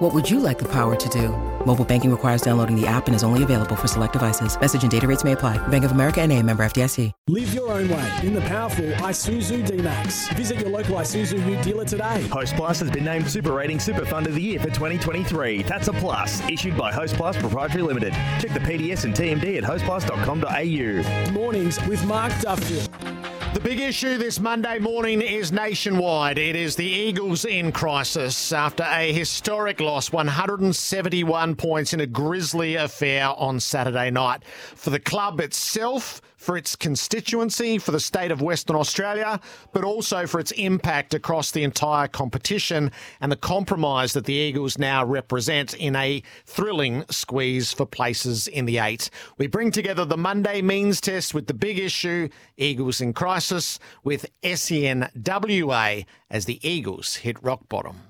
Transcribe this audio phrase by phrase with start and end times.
[0.00, 1.28] What would you like the power to do?
[1.66, 4.58] Mobile banking requires downloading the app and is only available for select devices.
[4.58, 5.58] Message and data rates may apply.
[5.68, 7.12] Bank of America and a member FDIC.
[7.28, 10.26] Live your own way in the powerful Isuzu D-Max.
[10.30, 12.26] Visit your local Isuzu Ute dealer today.
[12.28, 15.64] Host Plus has been named Super Rating Super Fund of the Year for 2023.
[15.64, 16.40] That's a plus.
[16.48, 18.14] Issued by Host Plus Proprietary Limited.
[18.40, 21.32] Check the PDS and TMD at hostplus.com.au.
[21.32, 23.09] Mornings with Mark Duffield.
[23.52, 26.38] The big issue this Monday morning is nationwide.
[26.38, 32.76] It is the Eagles in crisis after a historic loss, 171 points in a grisly
[32.76, 34.44] affair on Saturday night.
[34.76, 39.38] For the club itself, for its constituency, for the state of Western Australia,
[39.74, 44.78] but also for its impact across the entire competition and the compromise that the Eagles
[44.78, 49.10] now represent in a thrilling squeeze for places in the eight.
[49.36, 54.24] We bring together the Monday means test with the big issue, Eagles in crisis, with
[54.42, 58.00] SENWA as the Eagles hit rock bottom.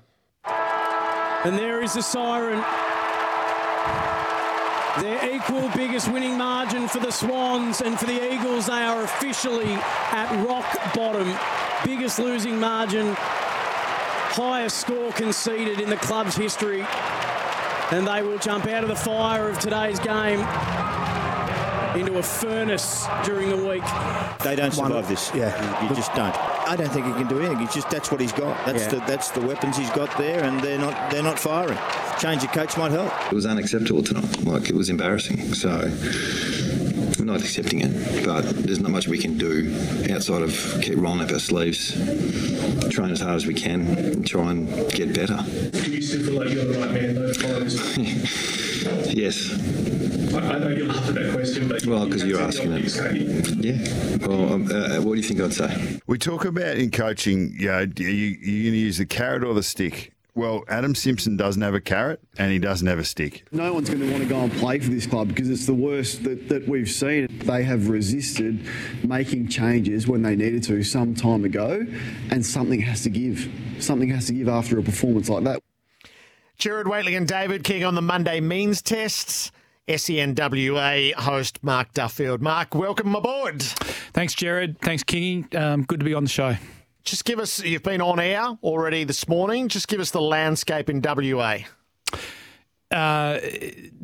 [0.45, 2.63] And there is the siren.
[4.99, 9.73] Their equal biggest winning margin for the Swans and for the Eagles, they are officially
[9.73, 11.33] at rock bottom.
[11.85, 16.85] Biggest losing margin, highest score conceded in the club's history.
[17.91, 20.45] And they will jump out of the fire of today's game
[21.95, 23.83] into a furnace during the week.
[24.43, 25.31] They don't survive this.
[25.33, 26.35] Yeah, you, you just don't.
[26.67, 27.61] I don't think he can do anything.
[27.61, 28.65] It's just that's what he's got.
[28.65, 28.89] That's Yeah.
[28.89, 31.77] the that's the weapons he's got there, and they're not they're not firing.
[32.19, 33.11] Change of coach might help.
[33.31, 34.43] It was unacceptable tonight.
[34.43, 35.53] Like it was embarrassing.
[35.53, 35.69] So
[37.19, 39.73] we're not accepting it, but there's not much we can do
[40.11, 41.91] outside of keep rolling up our sleeves,
[42.89, 45.37] train as hard as we can, and try and get better.
[45.71, 48.27] Do you still feel like you're the right man though following?
[49.13, 49.51] Yes.
[50.33, 53.57] I, I know you laugh at that question, but Well, because you're asking obvious, it.
[53.63, 54.27] Yeah.
[54.27, 55.99] Well, um, uh, what do you think I'd say?
[56.07, 59.43] We talk about in coaching, you know, are you, you're going to use the carrot
[59.43, 60.13] or the stick.
[60.33, 63.45] Well, Adam Simpson doesn't have a carrot and he doesn't have a stick.
[63.51, 65.73] No one's going to want to go and play for this club because it's the
[65.73, 67.27] worst that, that we've seen.
[67.39, 68.65] They have resisted
[69.03, 71.85] making changes when they needed to some time ago,
[72.29, 73.51] and something has to give.
[73.79, 75.61] Something has to give after a performance like that.
[76.57, 79.51] Gerard Whateley and David King on the Monday means tests.
[79.87, 82.41] SENWA host Mark Duffield.
[82.41, 83.61] Mark, welcome aboard.
[83.61, 84.79] Thanks, Gerard.
[84.79, 85.53] Thanks, Kingy.
[85.55, 86.55] Um, good to be on the show.
[87.03, 89.67] Just give us, you've been on air already this morning.
[89.67, 91.59] Just give us the landscape in WA.
[92.91, 93.39] Uh,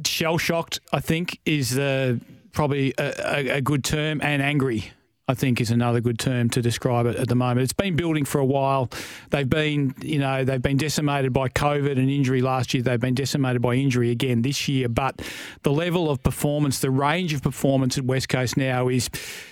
[0.06, 2.20] shell shocked, I think, is the
[2.54, 4.92] probably a, a, a good term, and angry.
[5.30, 7.60] I think is another good term to describe it at the moment.
[7.60, 8.90] It's been building for a while.
[9.30, 12.82] They've been, you know, they've been decimated by COVID and injury last year.
[12.82, 14.88] They've been decimated by injury again this year.
[14.88, 15.22] But
[15.64, 19.10] the level of performance, the range of performance at West Coast now is,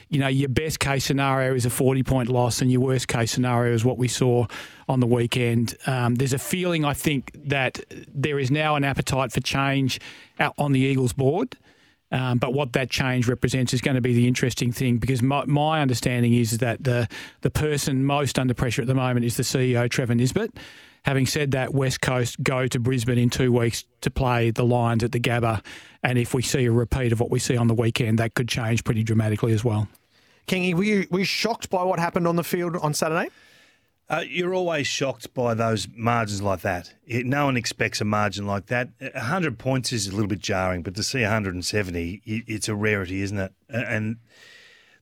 [0.08, 3.34] you know, your best case scenario is a 40 point loss, and your worst case
[3.34, 4.48] scenario is what we saw
[4.88, 5.76] on the weekend.
[5.88, 10.00] Um, there's a feeling, I think, that there is now an appetite for change
[10.40, 11.58] out on the Eagles board.
[12.16, 15.44] Um, but what that change represents is going to be the interesting thing because my,
[15.46, 17.10] my understanding is that the
[17.42, 20.52] the person most under pressure at the moment is the CEO Trevor Nisbet.
[21.04, 25.04] Having said that, West Coast go to Brisbane in two weeks to play the Lions
[25.04, 25.62] at the Gabba,
[26.04, 28.48] and if we see a repeat of what we see on the weekend, that could
[28.48, 29.90] change pretty dramatically as well.
[30.48, 33.30] Kingy, were you, were you shocked by what happened on the field on Saturday?
[34.08, 36.94] Uh, you're always shocked by those margins like that.
[37.08, 38.90] It, no one expects a margin like that.
[39.00, 43.22] 100 points is a little bit jarring, but to see 170, it, it's a rarity,
[43.24, 43.54] isn't it?
[43.68, 44.18] And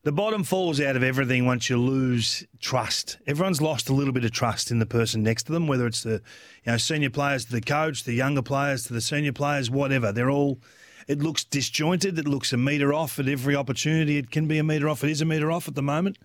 [0.04, 3.18] the bottom falls out of everything once you lose trust.
[3.28, 6.04] Everyone's lost a little bit of trust in the person next to them, whether it's
[6.04, 6.22] the
[6.64, 10.12] you know senior players to the coach, the younger players to the senior players, whatever.
[10.12, 10.60] They're all.
[11.08, 12.18] It looks disjointed.
[12.18, 14.18] It looks a metre off at every opportunity.
[14.18, 15.04] It can be a metre off.
[15.04, 16.18] It is a metre off at the moment.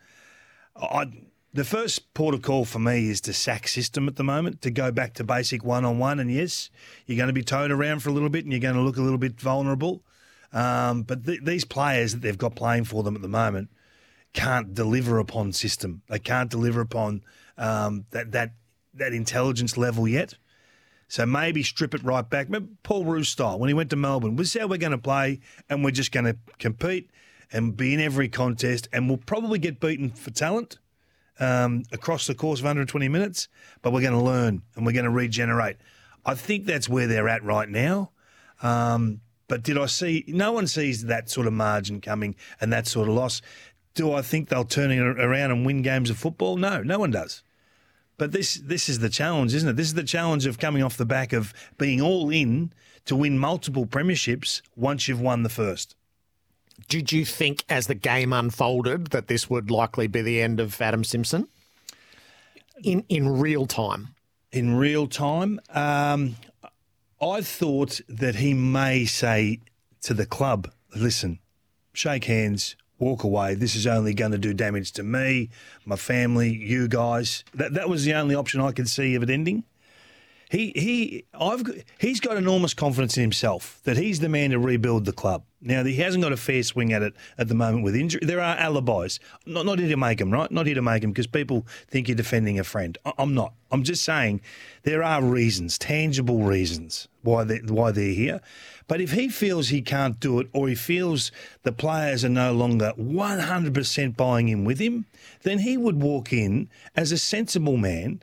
[0.76, 1.06] I,
[1.52, 4.70] the first port of call for me is the sack system at the moment to
[4.70, 6.20] go back to basic one on one.
[6.20, 6.70] And yes,
[7.06, 8.98] you're going to be towed around for a little bit and you're going to look
[8.98, 10.02] a little bit vulnerable.
[10.52, 13.70] Um, but th- these players that they've got playing for them at the moment
[14.34, 16.02] can't deliver upon system.
[16.08, 17.22] They can't deliver upon
[17.56, 18.52] um, that that
[18.94, 20.34] that intelligence level yet.
[21.08, 22.46] So maybe strip it right back.
[22.46, 24.38] Remember Paul Roos style when he went to Melbourne.
[24.38, 27.10] Is how we're going to play, and we're just going to compete
[27.50, 30.78] and be in every contest, and we'll probably get beaten for talent
[31.40, 33.48] um, across the course of 120 minutes,
[33.82, 35.76] but we're going to learn and we're going to regenerate.
[36.24, 38.10] I think that's where they're at right now.
[38.62, 40.24] Um, but did I see?
[40.28, 43.40] No one sees that sort of margin coming and that sort of loss.
[43.94, 46.56] Do I think they'll turn it around and win games of football?
[46.56, 47.42] No, no one does.
[48.18, 49.76] But this this is the challenge, isn't it?
[49.76, 52.72] This is the challenge of coming off the back of being all in
[53.06, 55.94] to win multiple premierships once you've won the first.
[56.86, 60.80] Did you think, as the game unfolded, that this would likely be the end of
[60.80, 61.48] Adam Simpson
[62.82, 64.14] in in real time?
[64.52, 66.36] In real time, um,
[67.20, 69.60] I thought that he may say
[70.02, 71.40] to the club, "Listen,
[71.92, 73.54] shake hands, walk away.
[73.54, 75.50] This is only going to do damage to me,
[75.84, 79.30] my family, you guys." That that was the only option I could see of it
[79.30, 79.64] ending.
[80.50, 81.62] He he I've
[81.98, 85.44] he's got enormous confidence in himself that he's the man to rebuild the club.
[85.60, 88.20] Now he hasn't got a fair swing at it at the moment with injury.
[88.24, 89.20] There are alibis.
[89.44, 90.50] Not not here to make them right.
[90.50, 92.96] Not here to make them because people think you're defending a friend.
[93.04, 93.52] I, I'm not.
[93.70, 94.40] I'm just saying
[94.84, 98.40] there are reasons, tangible reasons why they why they're here.
[98.86, 101.30] But if he feels he can't do it, or he feels
[101.62, 105.04] the players are no longer 100% buying in with him,
[105.42, 108.22] then he would walk in as a sensible man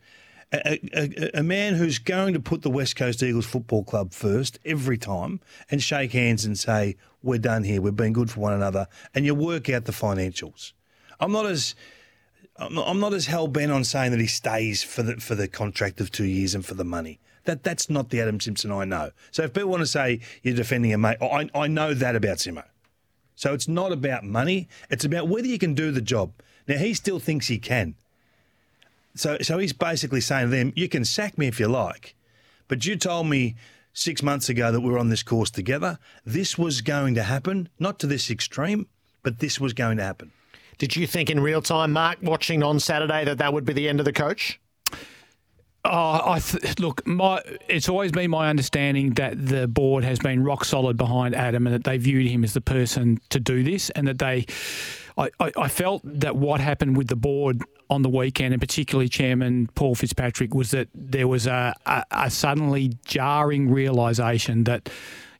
[0.53, 4.59] a, a, a, man who's going to put the West Coast Eagles Football Club first
[4.65, 5.39] every time
[5.69, 9.25] and shake hands and say, We're done here, we've been good for one another, and
[9.25, 10.73] you work out the financials.
[11.19, 11.75] I'm not as.
[12.57, 15.35] I'm not, I'm not as hell bent on saying that he stays for the for
[15.35, 17.19] the contract of two years and for the money.
[17.43, 19.11] That that's not the Adam Simpson I know.
[19.31, 22.37] So if people want to say you're defending a mate, I I know that about
[22.37, 22.63] Simo.
[23.35, 24.69] So it's not about money.
[24.89, 26.31] It's about whether you can do the job.
[26.65, 27.95] Now he still thinks he can.
[29.15, 32.15] So, so he's basically saying to them, you can sack me if you like,
[32.67, 33.55] but you told me
[33.93, 35.97] six months ago that we were on this course together.
[36.25, 38.87] This was going to happen, not to this extreme,
[39.23, 40.31] but this was going to happen.
[40.77, 43.87] Did you think in real time, Mark, watching on Saturday, that that would be the
[43.87, 44.59] end of the coach?
[45.85, 47.05] Oh, I th- look.
[47.05, 51.67] My it's always been my understanding that the board has been rock solid behind Adam,
[51.67, 54.45] and that they viewed him as the person to do this, and that they.
[55.17, 59.69] I, I, felt that what happened with the board on the weekend, and particularly Chairman
[59.75, 64.89] Paul Fitzpatrick, was that there was a, a, a suddenly jarring realisation that.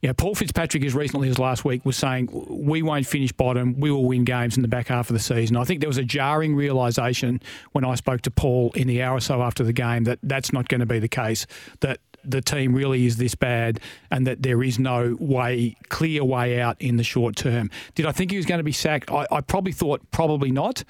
[0.02, 3.80] You know, Paul Fitzpatrick, as recently as last week, was saying we won't finish bottom.
[3.80, 5.56] We will win games in the back half of the season.
[5.56, 7.40] I think there was a jarring realisation
[7.72, 10.52] when I spoke to Paul in the hour or so after the game that that's
[10.52, 11.46] not going to be the case.
[11.80, 11.98] That
[12.30, 13.80] the team really is this bad
[14.10, 17.70] and that there is no way, clear way out in the short term.
[17.94, 19.10] Did I think he was going to be sacked?
[19.10, 20.84] I, I probably thought probably not.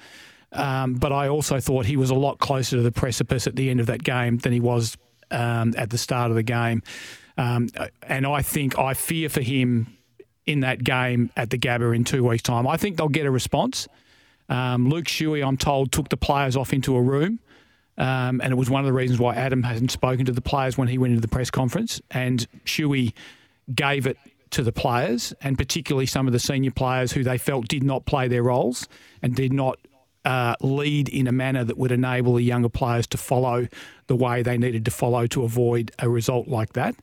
[0.53, 3.69] Um, but I also thought he was a lot closer to the precipice at the
[3.69, 4.97] end of that game than he was
[5.29, 6.83] um, at the start of the game.
[7.37, 7.67] Um,
[8.03, 9.97] and I think I fear for him
[10.45, 12.65] in that game at the Gabba in two weeks' time.
[12.65, 13.87] I think they'll get a response.
[14.49, 17.39] Um, Luke Shuey, I'm told, took the players off into a room.
[17.97, 20.77] Um, and it was one of the reasons why Adam hasn't spoken to the players
[20.77, 21.99] when he went into the press conference.
[22.11, 23.13] And Shuey
[23.73, 24.17] gave it
[24.51, 28.05] to the players, and particularly some of the senior players who they felt did not
[28.05, 28.87] play their roles
[29.21, 29.79] and did not
[30.25, 33.67] uh, lead in a manner that would enable the younger players to follow
[34.07, 36.95] the way they needed to follow to avoid a result like that.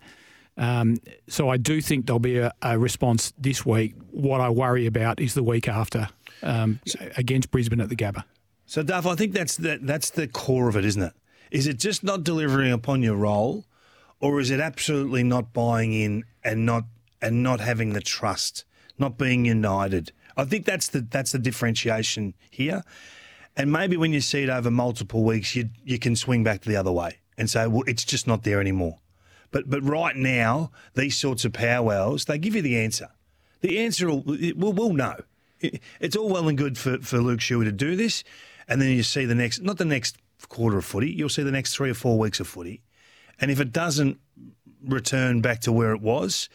[0.56, 3.94] Um, so I do think there'll be a, a, response this week.
[4.10, 6.08] What I worry about is the week after
[6.42, 6.78] um,
[7.16, 8.24] against Brisbane at the Gabba.
[8.66, 11.12] So, Duff, I think that's the, that's the core of it, isn't it?
[11.50, 13.64] Is it just not delivering upon your role,
[14.20, 16.84] or is it absolutely not buying in and not
[17.22, 18.64] and not having the trust,
[18.98, 20.12] not being united?
[20.36, 22.82] I think that's the that's the differentiation here.
[23.56, 26.76] And maybe when you see it over multiple weeks, you you can swing back the
[26.76, 28.98] other way and say, well, it's just not there anymore.
[29.50, 33.10] But but right now, these sorts of powwows, they give you the answer.
[33.60, 35.20] The answer will we'll, we'll know.
[36.00, 38.24] It's all well and good for, for Luke Shuey to do this,
[38.68, 40.16] and then you see the next not the next
[40.48, 42.82] quarter of footy, you'll see the next three or four weeks of footy,
[43.40, 44.18] and if it doesn't
[44.82, 46.48] return back to where it was,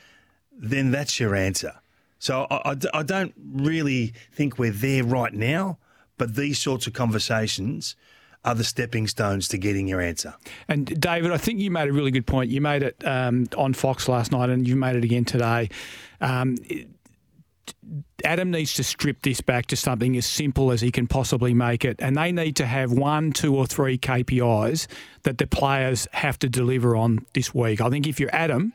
[0.52, 1.74] then that's your answer.
[2.20, 5.78] So I, I, I don't really think we're there right now.
[6.20, 7.96] But these sorts of conversations
[8.44, 10.36] are the stepping stones to getting your answer.
[10.68, 12.52] And David, I think you made a really good point.
[12.52, 15.70] You made it um, on Fox last night, and you made it again today.
[16.20, 16.58] Um,
[18.24, 21.86] Adam needs to strip this back to something as simple as he can possibly make
[21.86, 21.96] it.
[22.00, 24.88] And they need to have one, two, or three KPIs
[25.24, 27.82] that the players have to deliver on this week.
[27.82, 28.74] I think if you're Adam,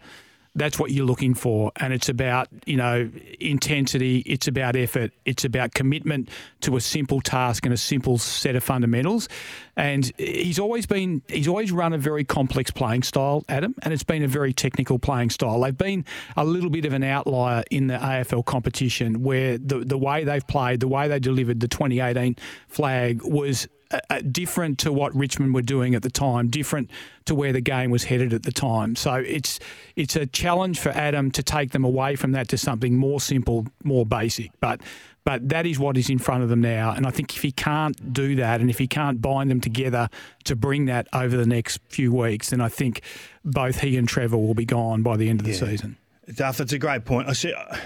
[0.54, 1.72] that's what you're looking for.
[1.76, 6.28] And it's about, you know, intensity, it's about effort, it's about commitment
[6.60, 9.28] to a simple task and a simple set of fundamentals.
[9.76, 14.04] And he's always been, he's always run a very complex playing style, Adam, and it's
[14.04, 15.60] been a very technical playing style.
[15.60, 16.04] They've been
[16.36, 20.46] a little bit of an outlier in the AFL competition where the, the way they've
[20.46, 22.36] played, the way they delivered the 2018
[22.68, 26.90] flag was uh, uh, different to what Richmond were doing at the time, different
[27.26, 28.96] to where the game was headed at the time.
[28.96, 29.58] So it's
[29.96, 33.66] it's a challenge for Adam to take them away from that to something more simple,
[33.82, 34.50] more basic.
[34.60, 34.80] But
[35.24, 36.92] but that is what is in front of them now.
[36.92, 40.10] And I think if he can't do that and if he can't bind them together
[40.44, 43.00] to bring that over the next few weeks, then I think
[43.42, 45.58] both he and Trevor will be gone by the end of the Yeah.
[45.70, 45.96] season.
[46.34, 47.28] Duff, it's a great point.
[47.28, 47.76] I see uh,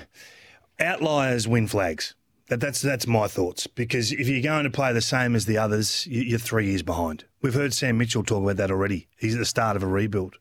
[0.81, 2.15] outliers win flags.
[2.49, 5.59] That, that's that's my thoughts because if you're going to play the same as the
[5.59, 7.25] others, you- you're three years behind.
[7.43, 9.07] We've heard Sam Mitchell talk about that already.
[9.19, 10.37] He's at the start of a rebuild.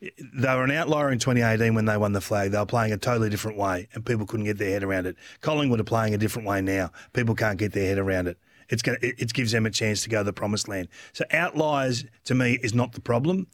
[0.00, 2.50] They were an outlier in 2018 when they won the flag.
[2.50, 5.16] They were playing a totally different way, and people couldn't get their head around it.
[5.40, 6.90] Collingwood are playing a different way now.
[7.14, 8.36] People can't get their head around it.
[8.68, 10.88] It's going it, it gives them a chance to go to the promised land.
[11.14, 13.46] So outliers to me is not the problem.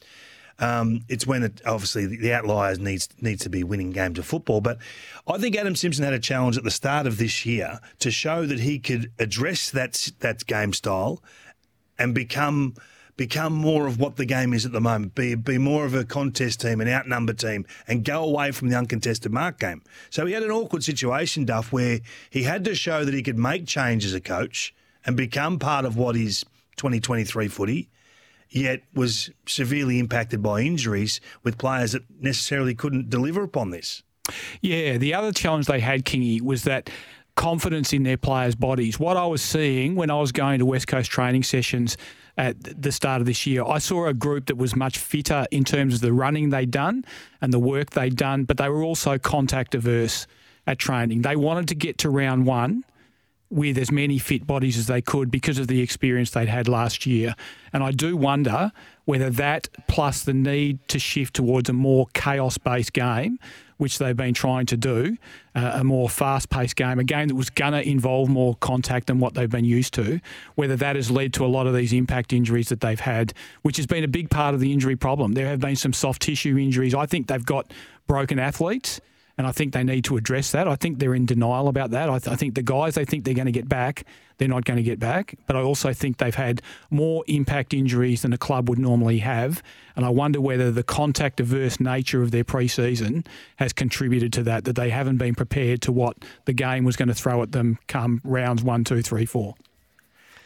[0.63, 4.61] Um, it's when it, obviously the, outliers needs needs to be winning games of football.
[4.61, 4.79] But
[5.27, 8.47] I think Adam Simpson had a challenge at the start of this year to show
[8.47, 11.21] that he could address that that game style
[11.99, 12.75] and become
[13.17, 15.17] become more of what the game is at the moment.
[15.17, 18.77] Be be more of a contest team, an outnumber team, and go away from the
[18.77, 19.83] uncontested mark game.
[20.11, 21.99] So he had an awkward situation, Duff, where
[22.31, 24.73] he had to show that he could make change as a coach
[25.05, 26.45] and become part of what is
[26.77, 27.89] 2023 footy.
[28.55, 34.03] Yet was severely impacted by injuries with players that necessarily couldn't deliver upon this.
[34.61, 36.91] Yeah, the other challenge they had, Kingy, was that
[37.35, 39.01] confidence in their players' bodies.
[39.01, 41.97] What I was seeing when I was going to West Coast training sessions
[42.37, 45.65] at the start of this year, I saw a group that was much fitter in
[45.65, 47.05] terms of the running they'd done
[47.41, 50.27] and the work they'd done, but they were also contact averse
[50.67, 51.23] at training.
[51.23, 52.85] They wanted to get to round one
[53.53, 57.05] with as many fit bodies as they could because of the experience they'd had last
[57.05, 57.35] year.
[57.73, 58.73] And I do wonder
[59.05, 63.39] whether that plus the need to shift towards a more chaos based game,
[63.77, 65.19] which they've been trying to do,
[65.55, 69.09] uh, a more fast paced game, a game that was going to involve more contact
[69.09, 70.19] than what they've been used to,
[70.55, 73.77] whether that has led to a lot of these impact injuries that they've had, which
[73.77, 75.33] has been a big part of the injury problem.
[75.33, 76.95] There have been some soft tissue injuries.
[76.95, 77.71] I think they've got
[78.07, 79.01] broken athletes.
[79.39, 80.69] And I think they need to address that.
[80.69, 82.11] I think they're in denial about that.
[82.11, 84.05] I, th- I think the guys they think they're going to get back,
[84.37, 85.35] they're not going to get back.
[85.47, 86.61] But I also think they've had
[86.91, 89.63] more impact injuries than a club would normally have.
[89.97, 93.25] And I wonder whether the contact averse nature of their pre-season
[93.57, 97.09] has contributed to that, that they haven't been prepared to what the game was going
[97.09, 99.55] to throw at them come rounds one, two, three, four.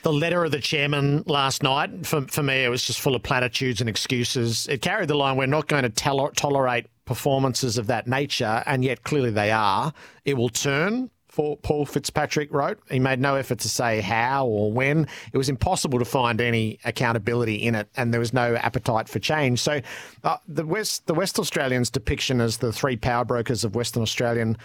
[0.02, 3.24] The letter of the chairman last night, for, for me, it was just full of
[3.24, 4.68] platitudes and excuses.
[4.68, 8.84] It carried the line, we're not going to tol- tolerate performances of that nature, and
[8.84, 9.94] yet clearly they are.
[10.25, 11.10] It will turn.
[11.28, 15.06] For Paul Fitzpatrick wrote, he made no effort to say how or when.
[15.34, 19.18] It was impossible to find any accountability in it, and there was no appetite for
[19.18, 19.60] change.
[19.60, 19.82] So,
[20.25, 24.56] uh, the West, the West Australians' depiction as the three power brokers of Western Australian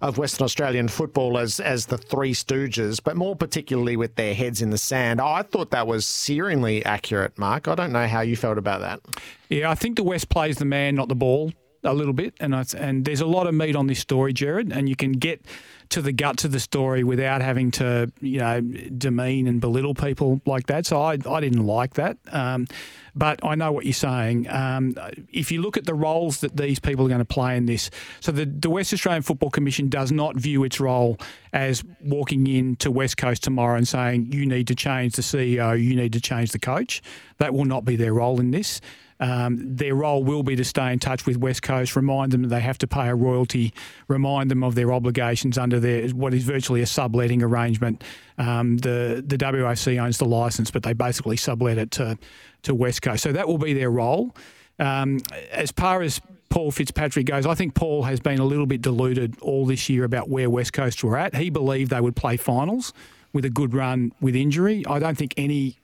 [0.00, 4.62] of Western Australian football as as the Three Stooges, but more particularly with their heads
[4.62, 5.20] in the sand.
[5.20, 7.66] I thought that was searingly accurate, Mark.
[7.66, 9.00] I don't know how you felt about that.
[9.48, 11.52] Yeah, I think the West plays the man, not the ball,
[11.84, 14.72] a little bit, and I, and there's a lot of meat on this story, Gerard,
[14.72, 15.44] and you can get
[15.90, 20.40] to the guts of the story without having to, you know, demean and belittle people
[20.46, 20.86] like that.
[20.86, 22.66] So I, I didn't like that, um,
[23.14, 24.48] but I know what you're saying.
[24.48, 24.94] Um,
[25.30, 27.90] if you look at the roles that these people are going to play in this,
[28.20, 31.18] so the, the West Australian Football Commission does not view its role
[31.52, 35.78] as walking in to West Coast tomorrow and saying you need to change the CEO,
[35.80, 37.02] you need to change the coach.
[37.36, 38.80] That will not be their role in this.
[39.20, 42.48] Um, their role will be to stay in touch with West Coast, remind them that
[42.48, 43.72] they have to pay a royalty,
[44.08, 48.02] remind them of their obligations under their what is virtually a subletting arrangement.
[48.38, 52.18] Um, the the WAC owns the license, but they basically sublet it to
[52.62, 53.22] to West Coast.
[53.22, 54.34] So that will be their role.
[54.78, 55.20] Um,
[55.52, 59.38] as far as Paul Fitzpatrick goes, I think Paul has been a little bit deluded
[59.40, 61.34] all this year about where West Coast were at.
[61.34, 62.92] He believed they would play finals
[63.32, 64.84] with a good run with injury.
[64.86, 65.78] I don't think any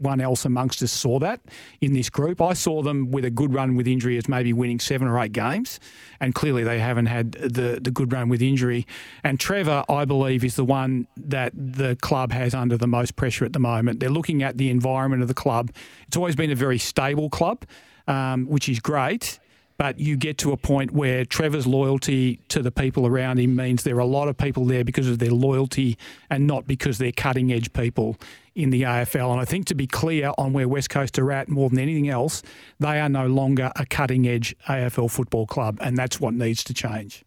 [0.00, 1.40] one else amongst us saw that
[1.80, 2.40] in this group.
[2.40, 5.32] I saw them with a good run with injury as maybe winning seven or eight
[5.32, 5.78] games,
[6.20, 8.86] and clearly they haven't had the, the good run with injury.
[9.22, 13.44] And Trevor, I believe, is the one that the club has under the most pressure
[13.44, 14.00] at the moment.
[14.00, 15.70] They're looking at the environment of the club.
[16.06, 17.64] It's always been a very stable club,
[18.08, 19.38] um, which is great.
[19.80, 23.82] But you get to a point where Trevor's loyalty to the people around him means
[23.82, 25.96] there are a lot of people there because of their loyalty
[26.28, 28.18] and not because they're cutting edge people
[28.54, 29.30] in the AFL.
[29.32, 32.08] And I think to be clear on where West Coast are at more than anything
[32.08, 32.42] else,
[32.78, 36.74] they are no longer a cutting edge AFL football club, and that's what needs to
[36.74, 37.24] change.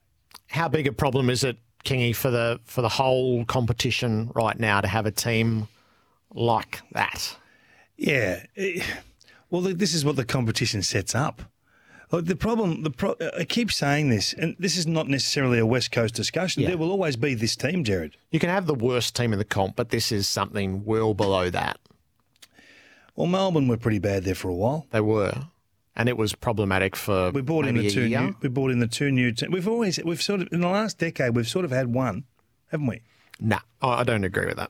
[0.47, 4.81] How big a problem is it, Kingy, for the for the whole competition right now
[4.81, 5.67] to have a team
[6.33, 7.35] like that?
[7.97, 8.43] Yeah.
[9.49, 11.41] Well, this is what the competition sets up.
[12.13, 15.57] Look, the problem, the pro- uh, I keep saying this, and this is not necessarily
[15.57, 16.61] a West Coast discussion.
[16.61, 16.69] Yeah.
[16.69, 18.15] There will always be this team, Gerard.
[18.29, 21.49] You can have the worst team in the comp, but this is something well below
[21.49, 21.79] that.
[23.15, 24.85] Well, Melbourne were pretty bad there for a while.
[24.91, 25.33] They were,
[25.95, 28.21] and it was problematic for We brought in the two year.
[28.21, 28.35] new.
[28.41, 29.31] We brought in the two new.
[29.31, 32.25] Te- we've always we've sort of in the last decade we've sort of had one,
[32.67, 33.01] haven't we?
[33.39, 34.69] Nah, I I don't agree with that.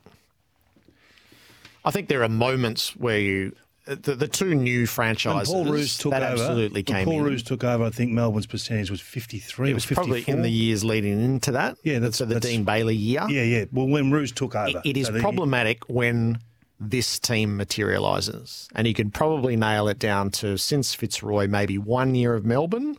[1.83, 3.53] I think there are moments where you,
[3.85, 6.41] the, the two new franchises Paul Roos took that over.
[6.41, 7.23] absolutely came Paul in.
[7.23, 7.83] Roos took over.
[7.83, 9.71] I think Melbourne's percentage was fifty three.
[9.71, 11.77] it was probably in the years leading into that.
[11.83, 13.25] Yeah, that's- so the that's- Dean Bailey year.
[13.29, 13.65] Yeah, yeah.
[13.71, 16.39] Well, when Roos took It- over, it is So problematic when
[16.79, 22.15] this team materialises, and you could probably nail it down to since Fitzroy, maybe one
[22.15, 22.97] year of Melbourne,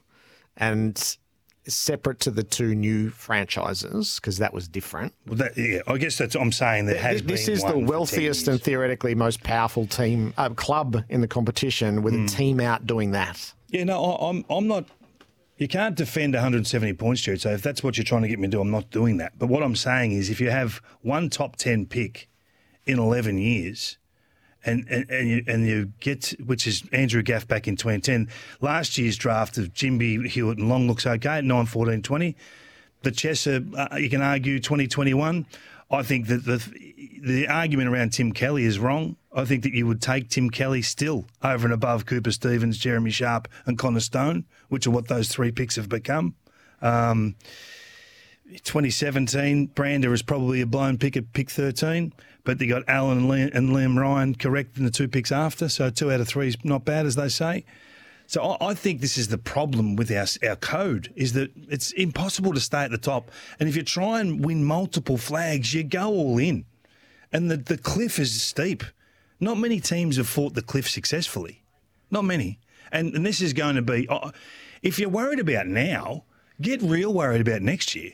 [0.57, 1.17] and
[1.67, 5.13] separate to the two new franchises because that was different.
[5.27, 6.35] Well, that, yeah, I guess that's.
[6.35, 11.05] I'm saying there has This is the wealthiest and theoretically most powerful team uh, club
[11.09, 12.25] in the competition with Hmm.
[12.25, 13.53] a team out doing that.
[13.69, 14.45] Yeah, no, I, I'm.
[14.51, 14.87] I'm not.
[15.57, 17.41] You can't defend 170 points, Stuart.
[17.41, 19.39] So if that's what you're trying to get me to do, I'm not doing that.
[19.39, 22.29] But what I'm saying is, if you have one top 10 pick
[22.87, 23.97] in 11 years,
[24.65, 28.29] and and and you, and you get which is Andrew Gaff back in 2010.
[28.61, 32.37] Last year's draft of Ginbey Hewitt and Long looks okay, 9, 14, 20.
[33.03, 35.47] The Chesser, uh, you can argue 2021.
[35.91, 36.59] I think that the
[37.23, 39.17] the argument around Tim Kelly is wrong.
[39.35, 43.11] I think that you would take Tim Kelly still over and above Cooper Stephens, Jeremy
[43.11, 46.35] Sharp, and Connor Stone, which are what those three picks have become.
[46.81, 47.35] Um,
[48.63, 52.13] 2017, Brander is probably a blown pick at pick 13,
[52.45, 55.69] but they got Allen and Liam, and Liam Ryan correct in the two picks after,
[55.69, 57.65] so two out of three is not bad, as they say.
[58.27, 61.93] So I, I think this is the problem with our our code is that it's
[61.93, 65.83] impossible to stay at the top, and if you try and win multiple flags, you
[65.83, 66.65] go all in,
[67.33, 68.85] and the the cliff is steep.
[69.41, 71.65] Not many teams have fought the cliff successfully,
[72.11, 72.61] not many,
[72.93, 74.07] and and this is going to be.
[74.09, 74.31] Uh,
[74.83, 76.25] if you're worried about now,
[76.61, 78.13] get real worried about next year.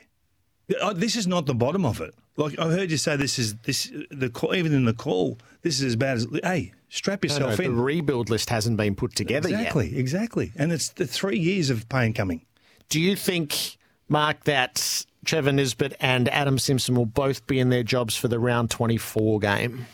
[0.81, 2.15] Uh, This is not the bottom of it.
[2.41, 5.39] Like I've heard you say, this is this the call, even in the call.
[5.61, 8.79] This is as bad as hey, strap yourself No, no, yourself the rebuild list hasn't
[8.79, 10.01] been put together exactly, yet.
[10.01, 12.47] exactly, and it's the three years of pain coming.
[12.89, 13.77] Do you think,
[14.09, 18.39] Mark, that Trevor Nisbet and Adam Simpson will both be in their jobs for the
[18.39, 19.87] round 24 game?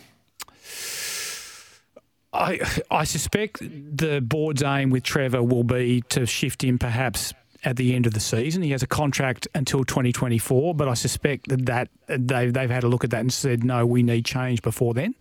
[2.33, 2.61] I
[2.91, 7.95] I suspect the board's aim with Trevor will be to shift him perhaps at the
[7.95, 8.63] end of the season.
[8.63, 12.89] He has a contract until 2024, but I suspect that, that they've, they've had a
[12.89, 15.15] look at that and said, no, we need change before then.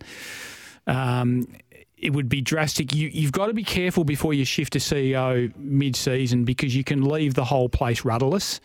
[0.86, 1.48] Um,
[1.96, 2.94] it would be drastic.
[2.94, 7.02] You, you've got to be careful before you shift a CEO mid-season because you can
[7.08, 8.60] leave the whole place rudderless.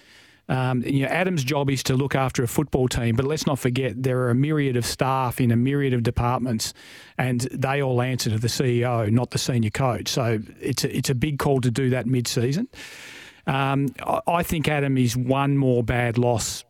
[0.50, 3.58] Um, you know, Adam's job is to look after a football team, but let's not
[3.58, 6.74] forget there are a myriad of staff in a myriad of departments,
[7.18, 10.10] and they all answer to the CEO, not the senior coach.
[10.10, 12.68] So it's a, it's a big call to do that mid-season.
[13.48, 13.88] Um,
[14.28, 16.64] I, think Adam is one more bad loss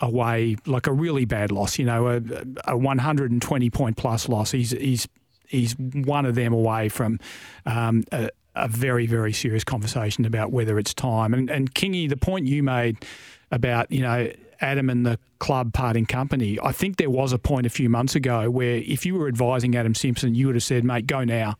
[0.00, 1.78] away, like a really bad loss.
[1.78, 2.22] You know, a,
[2.66, 4.52] a 120 point plus loss.
[4.52, 5.08] He's he's
[5.46, 7.18] he's one of them away from
[7.66, 11.34] um, a, a very very serious conversation about whether it's time.
[11.34, 13.04] And and Kingy, the point you made
[13.50, 14.30] about you know.
[14.60, 16.58] Adam and the club parting company.
[16.60, 19.76] I think there was a point a few months ago where if you were advising
[19.76, 21.54] Adam Simpson, you would have said, mate, go now.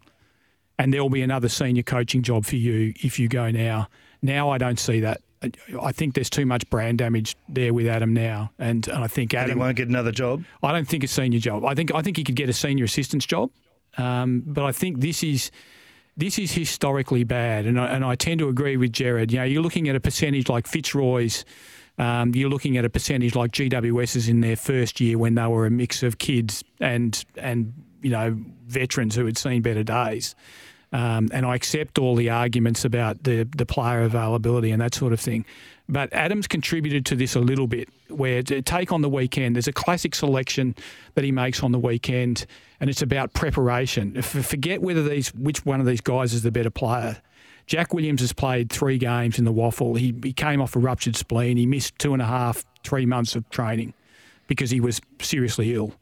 [0.80, 3.86] And there will be another senior coaching job for you if you go now.
[4.22, 5.20] Now I don't see that.
[5.80, 9.34] I think there's too much brand damage there with Adam now, and, and I think
[9.34, 10.42] And he Adam won't get another job.
[10.64, 11.64] I don't think a senior job.
[11.64, 13.50] I think I think he could get a senior assistant's job,
[13.98, 15.52] um, but I think this is
[16.16, 19.30] this is historically bad, and I, and I tend to agree with Gerard.
[19.30, 21.44] You know, you're looking at a percentage like Fitzroy's.
[21.98, 25.66] Um, you're looking at a percentage like GWS's in their first year when they were
[25.66, 30.34] a mix of kids and and you know veterans who had seen better days.
[30.92, 35.12] Um, and I accept all the arguments about the the player availability and that sort
[35.12, 35.44] of thing.
[35.88, 39.68] But Adams contributed to this a little bit, where to take on the weekend, there's
[39.68, 40.74] a classic selection
[41.14, 42.46] that he makes on the weekend,
[42.80, 44.20] and it's about preparation.
[44.22, 47.20] Forget whether these which one of these guys is the better player.
[47.66, 49.94] Jack Williams has played three games in the waffle.
[49.94, 51.58] He, he came off a ruptured spleen.
[51.58, 53.92] He missed two and a half, three months of training
[54.46, 55.92] because he was seriously ill.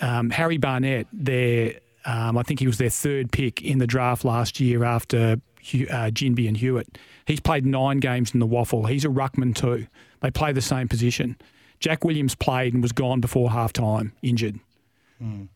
[0.00, 1.74] Um, Harry Barnett, their,
[2.04, 6.10] um, I think he was their third pick in the draft last year after uh,
[6.10, 6.98] Ginbey and Hewitt.
[7.26, 8.86] He's played nine games in the waffle.
[8.86, 9.86] He's a ruckman too.
[10.20, 11.36] They play the same position.
[11.78, 14.60] Jack Williams played and was gone before half time, injured.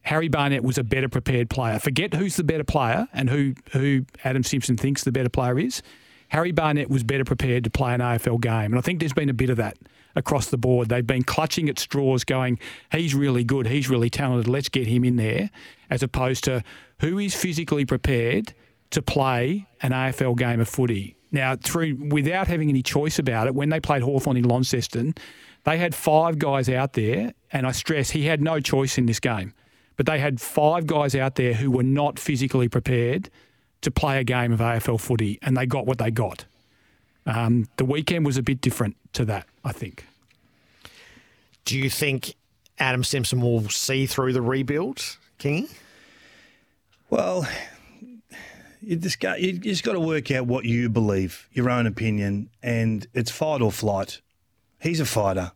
[0.03, 1.79] Harry Barnett was a better prepared player.
[1.81, 5.83] Forget who's the better player and who, who Adam Simpson thinks the better player is.
[6.29, 8.73] Harry Barnett was better prepared to play an AFL game.
[8.73, 9.77] And I think there's been a bit of that
[10.15, 10.89] across the board.
[10.89, 12.59] They've been clutching at straws, going,
[12.91, 15.51] he's really good, he's really talented, let's get him in there,
[15.91, 16.63] as opposed to
[17.01, 18.55] who is physically prepared
[18.91, 21.17] to play an AFL game of footy.
[21.33, 25.15] Now, through without having any choice about it, when they played Hawthorn in Launceston,
[25.65, 29.21] they had five guys out there, and I stress he had no choice in this
[29.21, 29.53] game.
[29.97, 33.31] but they had five guys out there who were not physically prepared
[33.81, 36.45] to play a game of AFL footy, and they got what they got.
[37.25, 40.05] Um, the weekend was a bit different to that, I think.
[41.65, 42.35] Do you think
[42.79, 45.71] Adam Simpson will see through the rebuild, Kingy?
[47.11, 47.47] Well,
[48.83, 52.51] you just got you just got to work out what you believe, your own opinion,
[52.63, 54.21] and it's fight or flight.
[54.81, 55.53] He's a fighter,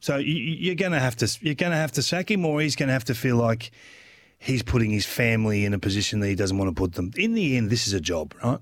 [0.00, 2.76] so you, you're going to have to you're to have to sack him, or he's
[2.76, 3.70] to have to feel like
[4.38, 7.12] he's putting his family in a position that he doesn't want to put them.
[7.16, 8.58] In the end, this is a job, right?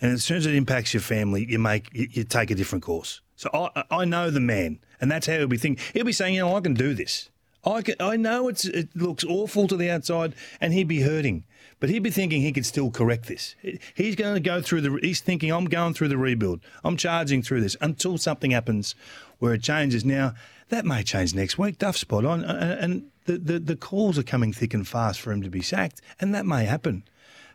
[0.00, 2.82] And as soon as it impacts your family, you make you, you take a different
[2.82, 3.20] course.
[3.36, 5.84] So I I know the man, and that's how he'll be thinking.
[5.92, 7.30] He'll be saying, you know, I can do this.
[7.64, 11.44] I can, I know it looks awful to the outside, and he'd be hurting,
[11.78, 13.54] but he'd be thinking he could still correct this.
[13.94, 14.98] He's going to go through the.
[15.02, 16.60] He's thinking, I'm going through the rebuild.
[16.84, 18.94] I'm charging through this until something happens
[19.38, 20.04] where it changes.
[20.04, 20.34] Now
[20.70, 21.78] that may change next week.
[21.78, 25.42] Duff spot on, and the, the the calls are coming thick and fast for him
[25.42, 27.04] to be sacked, and that may happen.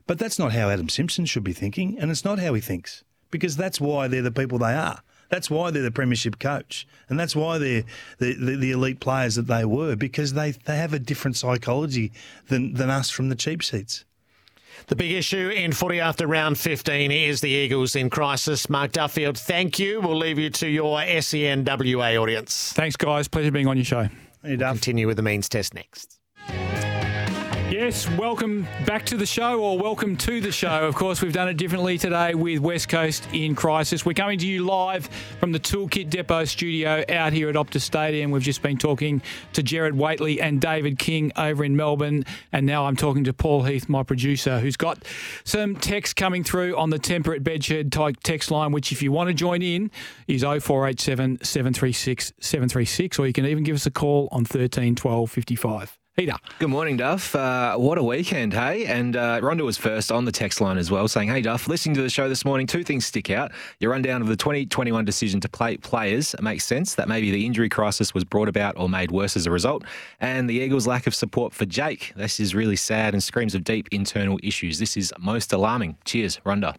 [0.07, 3.03] But that's not how Adam Simpson should be thinking, and it's not how he thinks
[3.31, 5.01] because that's why they're the people they are.
[5.29, 7.83] That's why they're the premiership coach, and that's why they're
[8.19, 12.11] the, the, the, elite players that they were because they, they have a different psychology
[12.47, 14.05] than, than us from the cheap seats.
[14.87, 18.69] The big issue in footy after round 15 is the Eagles in crisis.
[18.69, 20.01] Mark Duffield, thank you.
[20.01, 22.73] We'll leave you to your SENWA audience.
[22.73, 23.27] Thanks, guys.
[23.27, 24.09] Pleasure being on your show.
[24.43, 26.19] We'll continue with the means test next.
[27.77, 30.87] Yes, welcome back to the show, or welcome to the show.
[30.87, 34.05] Of course, we've done it differently today with West Coast in crisis.
[34.05, 35.09] We're coming to you live
[35.41, 38.31] from the Toolkit Depot studio out here at Optus Stadium.
[38.31, 42.85] We've just been talking to Gerard Whateley and David King over in Melbourne, and now
[42.85, 45.03] I'm talking to Paul Heath, my producer, who's got
[45.43, 49.27] some text coming through on the Temperate Bedshed type text line, which, if you want
[49.27, 49.91] to join in,
[50.29, 55.29] is 0487 736 736, or you can even give us a call on 13 12
[55.29, 55.99] 55.
[56.15, 56.33] Peter.
[56.59, 57.35] Good morning, Duff.
[57.35, 58.85] Uh, what a weekend, hey?
[58.85, 61.93] And uh, Rhonda was first on the text line as well, saying, Hey, Duff, listening
[61.95, 63.51] to the show this morning, two things stick out.
[63.81, 67.67] Your rundown of the 2021 decision to play players makes sense that maybe the injury
[67.67, 69.83] crisis was brought about or made worse as a result.
[70.21, 72.13] And the Eagles' lack of support for Jake.
[72.15, 74.79] This is really sad and screams of deep internal issues.
[74.79, 75.97] This is most alarming.
[76.05, 76.77] Cheers, Rhonda.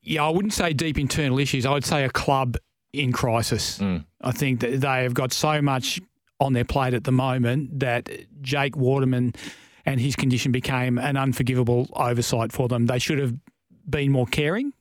[0.00, 1.66] Yeah, I wouldn't say deep internal issues.
[1.66, 2.56] I would say a club
[2.92, 3.78] in crisis.
[3.78, 4.04] Mm.
[4.20, 6.00] I think that they have got so much
[6.40, 8.08] on their plate at the moment that
[8.40, 9.34] Jake Waterman
[9.84, 12.86] and his condition became an unforgivable oversight for them.
[12.86, 13.34] They should have
[13.88, 14.72] been more caring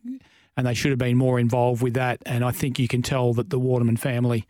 [0.56, 2.22] and they should have been more involved with that.
[2.26, 4.46] And I think you can tell that the Waterman family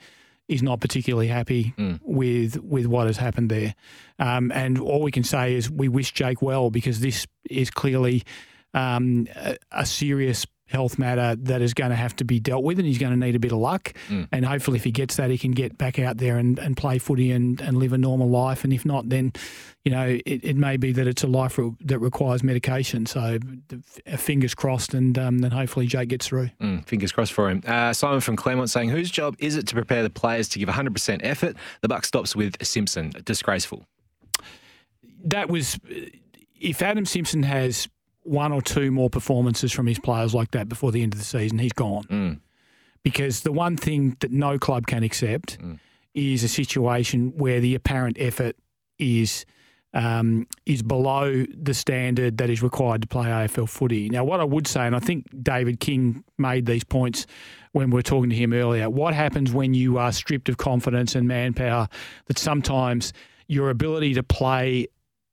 [0.47, 1.99] is not particularly happy mm.
[2.03, 3.75] with with what has happened there.
[4.17, 8.23] Um, and all we can say is we wish Jake well because this is clearly
[8.73, 12.77] um, a, a serious health matter that is going to have to be dealt with,
[12.77, 13.93] and he's going to need a bit of luck.
[14.09, 14.27] Mm.
[14.31, 16.99] And hopefully, if he gets that, he can get back out there and, and play
[16.99, 18.63] footy and, and live a normal life.
[18.63, 19.33] And if not, then,
[19.85, 23.05] you know, it, it may be that it's a life re- that requires medication.
[23.05, 23.39] So
[24.17, 26.49] fingers crossed, and um, then hopefully Jake gets through.
[26.61, 27.63] Mm, fingers crossed for him.
[27.65, 30.69] Uh, Simon from Claremont saying, whose job is it to prepare the players to give
[30.69, 31.55] 100% effort?
[31.81, 33.13] The buck stops with Simpson.
[33.23, 33.85] Disgraceful.
[35.23, 35.79] That was,
[36.59, 37.87] if Adam Simpson has
[38.27, 41.25] one or two more performances from his players like that before the end of the
[41.25, 42.03] season, he's gone.
[42.03, 42.39] Mm.
[43.03, 45.79] Because the one thing that no club can accept mm.
[46.13, 48.55] is a situation where the apparent effort
[48.99, 49.45] is
[49.93, 54.09] um, is below the standard that is required to play AFL footy.
[54.09, 57.25] Now, what I would say, and I think David King made these points
[57.71, 61.15] when we were talking to him earlier, what happens when you are stripped of confidence
[61.15, 61.87] and manpower
[62.25, 63.13] that sometimes
[63.47, 64.87] your ability to play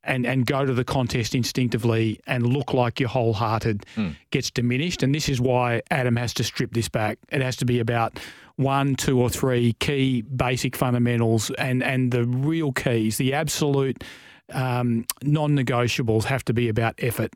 [0.04, 4.14] and, and go to the contest instinctively and look like you're wholehearted mm.
[4.30, 5.02] gets diminished.
[5.02, 7.18] And this is why Adam has to strip this back.
[7.30, 8.18] It has to be about
[8.56, 14.04] one, two, or three key basic fundamentals and, and the real keys, the absolute
[14.52, 17.32] um, non negotiables have to be about effort.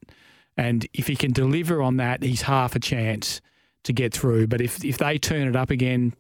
[0.57, 3.41] And if he can deliver on that, he's half a chance
[3.85, 4.49] to get through.
[4.49, 6.15] But if, if they turn it up again,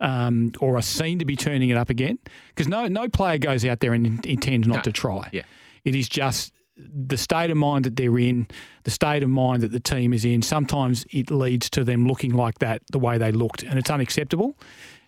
[0.00, 3.64] um, or are seen to be turning it up again, because no no player goes
[3.64, 4.82] out there and intends not no.
[4.82, 5.28] to try.
[5.32, 5.42] Yeah.
[5.84, 8.48] It is just the state of mind that they're in,
[8.82, 10.42] the state of mind that the team is in.
[10.42, 14.56] Sometimes it leads to them looking like that the way they looked, and it's unacceptable.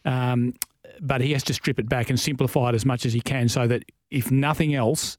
[0.05, 0.55] Um,
[1.01, 3.49] but he has to strip it back and simplify it as much as he can
[3.49, 5.19] so that if nothing else,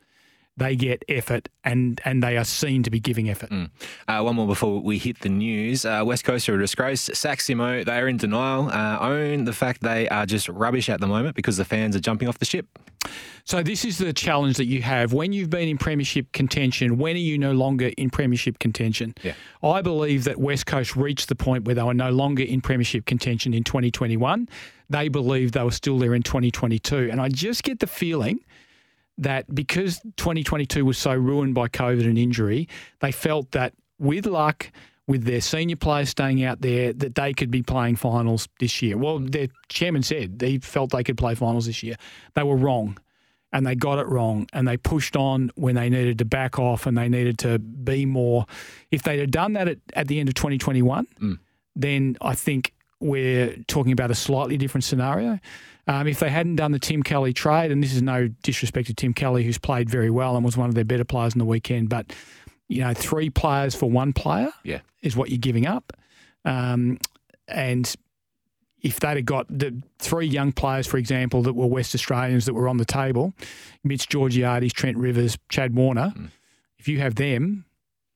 [0.57, 3.49] they get effort and, and they are seen to be giving effort.
[3.49, 3.69] Mm.
[4.07, 5.85] Uh, one more before we hit the news.
[5.85, 7.09] Uh, West Coast are a disgrace.
[7.13, 10.99] Sack Simo, they are in denial, uh, own the fact they are just rubbish at
[10.99, 12.67] the moment because the fans are jumping off the ship.
[13.45, 16.97] So this is the challenge that you have when you've been in premiership contention.
[16.97, 19.13] When are you no longer in premiership contention?
[19.23, 19.33] Yeah.
[19.63, 23.05] I believe that West Coast reached the point where they were no longer in premiership
[23.05, 24.49] contention in 2021.
[24.89, 28.39] They believed they were still there in 2022, and I just get the feeling
[29.17, 32.67] that because 2022 was so ruined by COVID and injury,
[32.99, 34.71] they felt that with luck,
[35.07, 38.97] with their senior players staying out there, that they could be playing finals this year.
[38.97, 41.95] Well, their chairman said they felt they could play finals this year.
[42.35, 42.97] They were wrong
[43.53, 46.85] and they got it wrong and they pushed on when they needed to back off
[46.85, 48.45] and they needed to be more.
[48.91, 51.39] If they'd have done that at, at the end of 2021, Mm.
[51.75, 55.39] then I think we're talking about a slightly different scenario.
[55.87, 58.93] Um, if they hadn't done the Tim Kelly trade, and this is no disrespect to
[58.93, 61.45] Tim Kelly, who's played very well and was one of their better players in the
[61.45, 62.11] weekend, but
[62.67, 64.81] you know, three players for one player Yeah.
[65.01, 65.93] is what you're giving up.
[66.43, 66.99] Um,
[67.47, 67.95] and
[68.81, 72.53] if they'd have got the three young players, for example, that were West Australians that
[72.53, 73.33] were on the table,
[73.85, 76.13] Mitch Georgiades, Trent Rivers, Chad Warner,
[76.77, 77.63] if you have them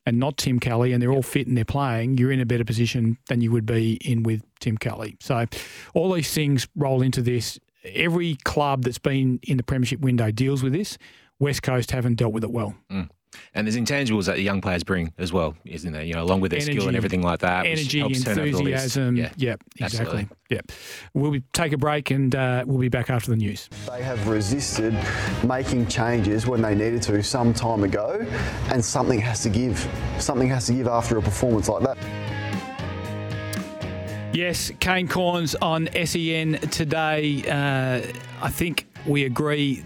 [0.06, 2.66] and not Tim Kelly and they're all fit and they're playing, you're in a better
[2.66, 5.18] position than you would be in with Tim Kelly.
[5.20, 5.46] So
[5.94, 7.60] all these things roll into this.
[7.84, 10.98] Every club that's been in the premiership window deals with this.
[11.40, 12.76] West Coast haven't dealt with it well.
[12.92, 13.10] Mm.
[13.54, 16.04] And there's intangibles that the young players bring as well, isn't there?
[16.04, 17.64] You know, along with their skill and everything like that.
[17.64, 19.16] which Energy, helps turn over the enthusiasm.
[19.16, 19.86] Yeah, Yep, exactly.
[19.86, 20.38] absolutely.
[20.50, 20.72] Yep.
[21.14, 23.70] We'll be, take a break and uh, we'll be back after the news.
[23.90, 24.94] They have resisted
[25.46, 28.26] making changes when they needed to some time ago,
[28.70, 29.88] and something has to give.
[30.20, 31.98] Something has to give after a performance like that.
[34.34, 37.44] Yes, Kane Cornes on SEN today.
[37.50, 38.02] Uh,
[38.42, 39.84] I think we agree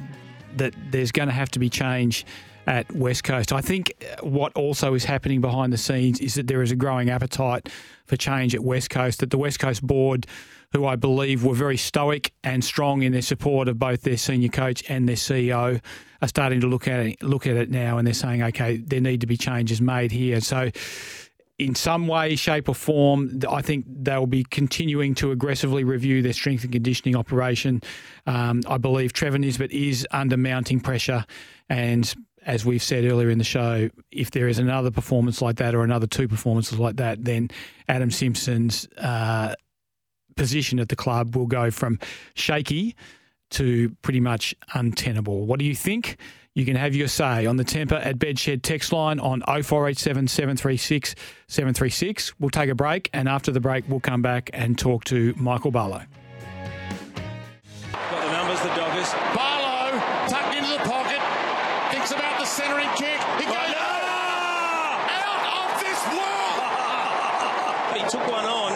[0.57, 2.25] that there's going to have to be change
[2.67, 3.53] at West Coast.
[3.53, 7.09] I think what also is happening behind the scenes is that there is a growing
[7.09, 7.69] appetite
[8.05, 10.25] for change at West Coast, that the West Coast board,
[10.71, 14.49] who I believe were very stoic and strong in their support of both their senior
[14.49, 15.81] coach and their CEO,
[16.21, 19.01] are starting to look at it, look at it now and they're saying, okay, there
[19.01, 20.41] need to be changes made here.
[20.41, 20.71] So
[21.57, 26.33] in some way, shape, or form, I think they'll be continuing to aggressively review their
[26.33, 27.81] strength and conditioning operation.
[28.25, 31.25] Um, I believe Trevor Nisbet is under mounting pressure.
[31.69, 32.13] And
[32.45, 35.83] as we've said earlier in the show, if there is another performance like that or
[35.83, 37.49] another two performances like that, then
[37.87, 39.53] Adam Simpson's uh,
[40.35, 41.99] position at the club will go from
[42.35, 42.95] shaky
[43.51, 45.45] to pretty much untenable.
[45.45, 46.17] What do you think?
[46.55, 51.15] You can have your say on the temper at Bedshed text line on 0487 736
[51.47, 52.39] 736.
[52.39, 55.71] We'll take a break, and after the break, we'll come back and talk to Michael
[55.71, 56.03] Barlow.
[57.91, 59.11] Got the numbers, the Doggers.
[59.35, 61.19] Barlow tucked into the pocket.
[61.91, 63.19] Thinks about the centering kick.
[63.39, 64.95] He goes out
[65.59, 66.63] of this world.
[67.99, 68.71] He took one on,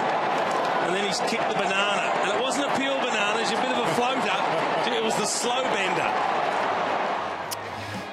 [0.84, 2.12] and then he's kicked the banana.
[2.28, 4.60] And it wasn't a pure banana, it's a bit of a floater.
[5.00, 6.12] It was the slow bender.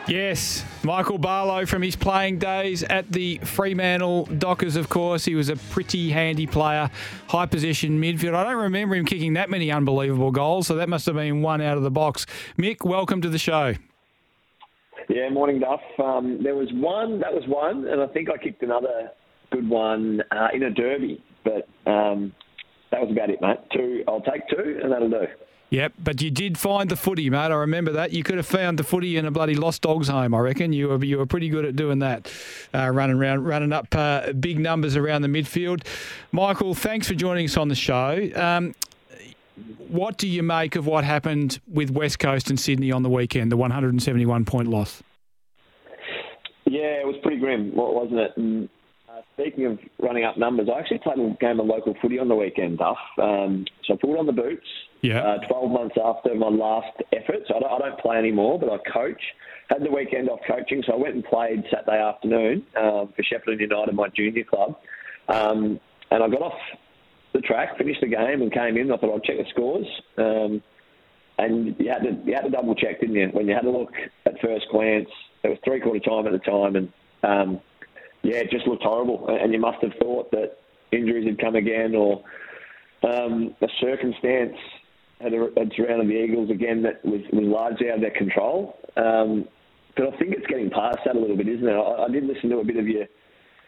[0.09, 5.25] Yes, Michael Barlow from his playing days at the Fremantle Dockers, of course.
[5.25, 6.91] He was a pretty handy player,
[7.27, 8.35] high position midfield.
[8.35, 11.61] I don't remember him kicking that many unbelievable goals, so that must have been one
[11.61, 12.25] out of the box.
[12.57, 13.75] Mick, welcome to the show.
[15.09, 15.81] Yeah, morning, Duff.
[15.99, 19.11] Um, there was one, that was one, and I think I kicked another
[19.51, 22.33] good one uh, in a derby, but um,
[22.93, 23.59] that was about it, mate.
[23.73, 25.27] Two, I'll take two, and that'll do.
[25.77, 27.53] Yep, but you did find the footy, mate.
[27.53, 28.11] I remember that.
[28.11, 30.33] You could have found the footy in a bloody lost dogs home.
[30.33, 32.33] I reckon you were you were pretty good at doing that,
[32.73, 35.87] uh, running around, running up uh, big numbers around the midfield.
[36.33, 38.27] Michael, thanks for joining us on the show.
[38.35, 38.75] Um,
[39.89, 43.53] what do you make of what happened with West Coast and Sydney on the weekend,
[43.53, 45.03] the 171 point loss?
[46.65, 48.33] Yeah, it was pretty grim, wasn't it?
[48.39, 48.71] And,
[49.39, 52.35] speaking of running up numbers, I actually played a game of local footy on the
[52.35, 52.97] weekend, Duff.
[53.21, 54.67] Um, so I pulled on the boots.
[55.03, 55.21] Yeah.
[55.21, 58.71] Uh, 12 months after my last effort, so I don't, I don't play anymore, but
[58.71, 59.21] I coach.
[59.69, 63.61] Had the weekend off coaching, so I went and played Saturday afternoon um, for Shepparton
[63.61, 64.77] United, my junior club.
[65.29, 66.59] Um, and I got off
[67.35, 68.93] the track, finished the game, and came in.
[68.93, 69.87] I thought I'd check the scores.
[70.17, 70.63] Um,
[71.39, 73.29] and you had to you had to double check, didn't you?
[73.33, 73.93] When you had a look
[74.25, 75.09] at first glance,
[75.43, 77.61] it was three quarter time at the time, and um,
[78.27, 79.29] yeah, it just looked horrible.
[79.29, 80.59] And you must have thought that
[80.93, 82.23] injuries had come again, or
[83.03, 84.57] um, a circumstance
[85.21, 88.79] had, had surrounded the Eagles again that was, was largely out of their control.
[88.97, 89.47] Um,
[89.97, 91.73] but I think it's getting past that a little bit, isn't it?
[91.73, 93.07] I, I did listen to a bit of your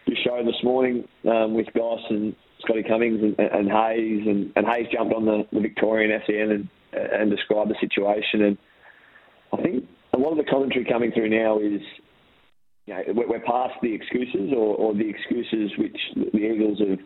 [0.06, 4.66] your show this morning um, with Goss and Scotty Cummings and, and Hayes, and, and
[4.66, 8.42] Hayes jumped on the, the Victorian SEN and, and described the situation.
[8.42, 8.58] And
[9.52, 11.82] I think a lot of the commentary coming through now is
[12.88, 16.98] you know, we're past the excuses or, or the excuses which the Eagles have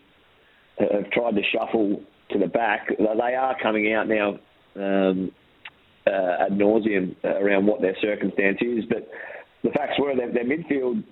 [0.78, 2.88] have tried to shuffle to the back.
[2.98, 4.38] They are coming out now
[4.76, 5.32] um,
[6.06, 8.84] uh, ad nauseum around what their circumstance is.
[8.88, 9.08] But
[9.64, 11.04] the facts were that their midfield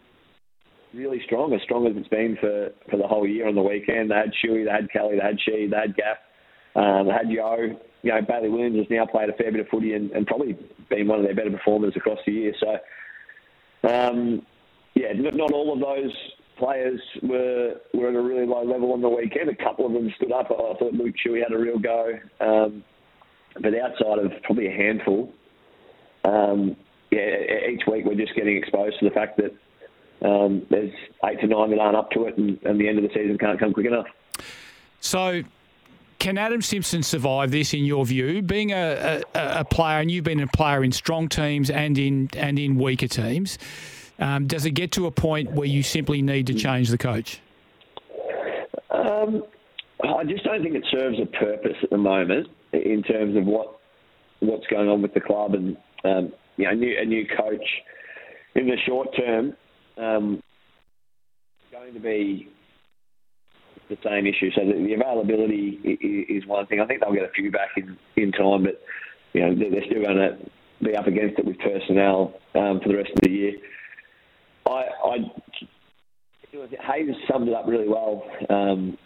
[0.94, 4.10] really strong, as strong as it's been for, for the whole year on the weekend.
[4.10, 6.16] They had Shuey, they had Kelly, they had Sheed, they had Gaff.
[6.76, 9.68] Um, I had Yo, you know, Bailey Williams has now played a fair bit of
[9.68, 10.56] footy and, and probably
[10.88, 12.54] been one of their better performers across the year.
[12.60, 14.42] So, um,
[15.00, 16.14] yeah, not, all of those
[16.58, 19.48] players were were at a really low level on the weekend.
[19.48, 20.46] A couple of them stood up.
[20.50, 22.84] I thought Luke Shuey had a real go, um,
[23.54, 25.32] but outside of probably a handful,
[26.24, 26.76] um,
[27.10, 30.92] yeah, each week we're just getting exposed to the fact that um, there's
[31.24, 33.38] eight to nine that aren't up to it, and, and the end of the season
[33.38, 34.06] can't come quick enough.
[35.00, 35.42] So,
[36.18, 38.42] can Adam Simpson survive this, in your view?
[38.42, 42.28] Being a, a, a, player, and you've been a player in strong teams and in
[42.36, 43.56] and in weaker teams,
[44.20, 47.40] um, does it get to a point where you simply need to change the coach?
[48.90, 49.42] Um,
[50.02, 53.78] I just don't think it serves a purpose at the moment in terms of what
[54.40, 57.64] what's going on with the club and um, you know, new, a new coach
[58.54, 59.54] in the short term
[59.98, 60.42] um,
[61.70, 62.48] going to be
[63.88, 64.50] the same issue.
[64.54, 65.78] So the, the availability
[66.28, 66.80] is one thing.
[66.80, 68.80] I think they'll get a few back in, in time, but
[69.32, 70.38] you know they're still going to
[70.84, 73.52] be up against it with personnel um, for the rest of the year.
[74.70, 75.16] I, I
[76.52, 78.24] Hayes summed it up really well.
[78.48, 78.96] Um,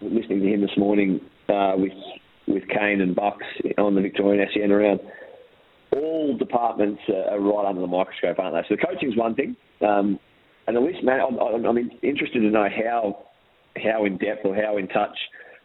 [0.00, 1.92] listening to him this morning uh, with
[2.46, 3.44] with Kane and Bucks
[3.78, 5.00] on the Victorian SEN around
[5.92, 8.68] all departments are right under the microscope, aren't they?
[8.68, 10.18] So the coaching is one thing, um,
[10.66, 13.26] and the list man, I'm, I'm interested to know how
[13.82, 15.16] how in depth or how in touch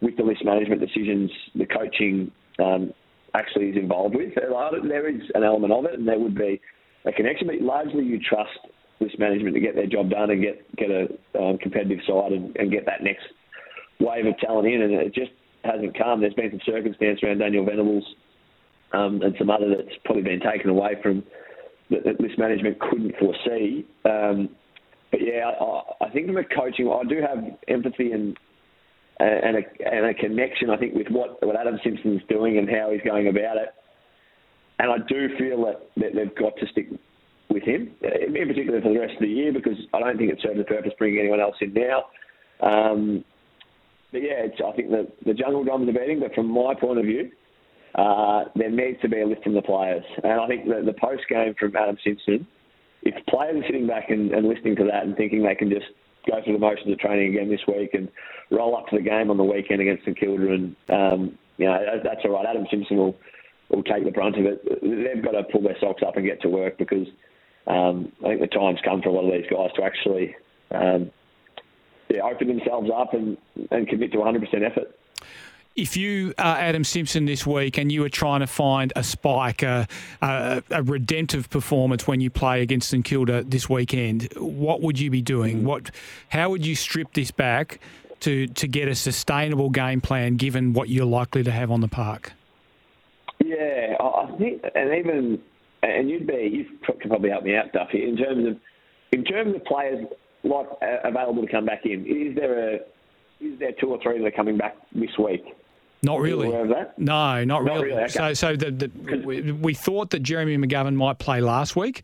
[0.02, 2.94] with the list management decisions the coaching um,
[3.34, 4.34] actually is involved with.
[4.36, 6.62] There is an element of it, and there would be
[7.06, 8.60] a connection, but largely you trust
[9.00, 11.08] list management to get their job done and get get a
[11.40, 13.26] um, competitive side and, and get that next
[14.00, 15.32] wave of talent in, and it just
[15.64, 16.22] hasn't come.
[16.22, 18.04] There's been some circumstance around Daniel Venables
[18.94, 21.24] um, and some other that's probably been taken away from
[21.90, 23.86] that, that list management couldn't foresee.
[24.06, 24.50] Um,
[25.12, 28.38] but yeah, I, I think from a coaching, I do have empathy and
[29.18, 32.92] and a, and a connection, I think, with what, what Adam Simpson's doing and how
[32.92, 33.70] he's going about it.
[34.78, 36.90] And I do feel that, that they've got to stick
[37.50, 40.40] with him, in particular for the rest of the year, because I don't think it
[40.42, 42.06] serves the purpose bringing anyone else in now.
[42.62, 43.24] Um,
[44.12, 47.06] but yeah, I think the, the jungle drums are beating, but from my point of
[47.06, 47.32] view,
[47.96, 50.04] uh, there needs to be a lift from the players.
[50.24, 52.48] And I think that the post game from Adam Simpson,
[53.04, 55.86] if players are sitting back and, and listening to that and thinking they can just
[56.30, 58.10] go through the motions of training again this week and
[58.52, 61.78] roll up to the game on the weekend against St Kilda, and um, you know
[62.04, 62.46] that's all right.
[62.46, 63.16] Adam Simpson will
[63.70, 64.62] will take the brunt of it.
[64.82, 67.08] They've got to pull their socks up and get to work because
[67.68, 70.36] um, I think the time's come for a lot of these guys to actually
[70.72, 71.12] um,
[72.10, 73.38] yeah, open themselves up and,
[73.72, 74.96] and commit to 100% effort
[75.76, 79.62] if you are Adam Simpson this week and you were trying to find a spike,
[79.62, 79.88] a,
[80.22, 85.12] a, a, redemptive performance when you play against St Kilda this weekend, what would you
[85.12, 85.66] be doing?
[85.66, 85.92] What,
[86.30, 87.80] how would you strip this back
[88.22, 91.90] to to get a sustainable game plan given what you're likely to have on the
[91.90, 92.32] park?
[93.44, 95.42] Yeah, I think, and even
[95.88, 98.58] and you'd be you could probably help me out, Duffy, in terms of
[99.12, 100.06] in terms of players
[100.44, 102.06] like uh, available to come back in.
[102.06, 102.80] Is there a
[103.42, 105.44] is there two or three that are coming back this week?
[106.04, 106.50] Not really.
[106.50, 106.64] No,
[106.98, 107.86] not, not really.
[107.86, 108.04] really.
[108.04, 108.08] Okay.
[108.10, 112.04] So, so the, the, we, we, thought that Jeremy McGovern might play last week,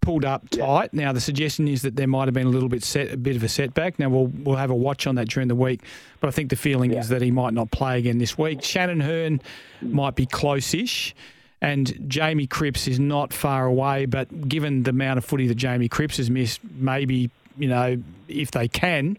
[0.00, 0.90] pulled up tight.
[0.92, 1.04] Yeah.
[1.04, 3.36] Now the suggestion is that there might have been a little bit set, a bit
[3.36, 3.98] of a setback.
[3.98, 5.82] Now we'll we'll have a watch on that during the week,
[6.20, 7.00] but I think the feeling yeah.
[7.00, 8.62] is that he might not play again this week.
[8.62, 9.42] Shannon Hurn
[9.82, 11.14] might be close-ish.
[11.62, 15.88] And Jamie Cripps is not far away, but given the amount of footy that Jamie
[15.88, 19.16] Cripps has missed, maybe, you know, if they can,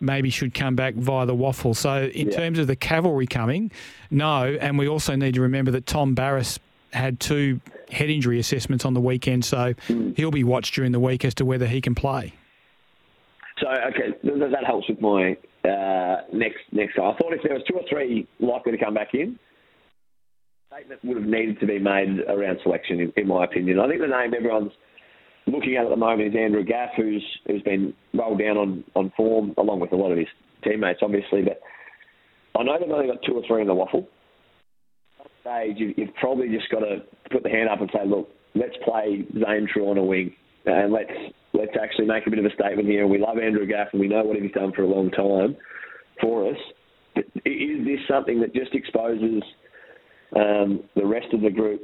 [0.00, 1.74] maybe should come back via the WAFL.
[1.74, 2.36] So, in yeah.
[2.36, 3.72] terms of the cavalry coming,
[4.08, 4.56] no.
[4.60, 6.60] And we also need to remember that Tom Barrass
[6.92, 10.16] had two head injury assessments on the weekend, so mm.
[10.16, 12.32] he'll be watched during the week as to whether he can play.
[13.58, 15.36] So, okay, that helps with my
[15.68, 16.98] uh, next next.
[16.98, 19.38] I thought if there was two or three likely to come back in,
[20.70, 23.80] statement would have needed to be made around selection, in, in my opinion.
[23.80, 24.72] I think the name everyone's
[25.46, 29.12] looking at at the moment is Andrew Gaff, who's who's been rolled down on, on
[29.16, 30.28] form, along with a lot of his
[30.62, 31.42] teammates, obviously.
[31.42, 31.60] But
[32.58, 34.06] I know they've only got two or three in the WAFL.
[35.20, 37.02] At stage, you, you've probably just got to
[37.32, 40.32] put the hand up and say, look, let's play Zane Trew on a wing,
[40.66, 41.10] and let's
[41.52, 43.08] let's actually make a bit of a statement here.
[43.08, 45.56] We love Andrew Gaff, and we know what he's done for a long time
[46.20, 46.58] for us.
[47.16, 49.42] But is this something that just exposes
[50.36, 51.80] um, the rest of the group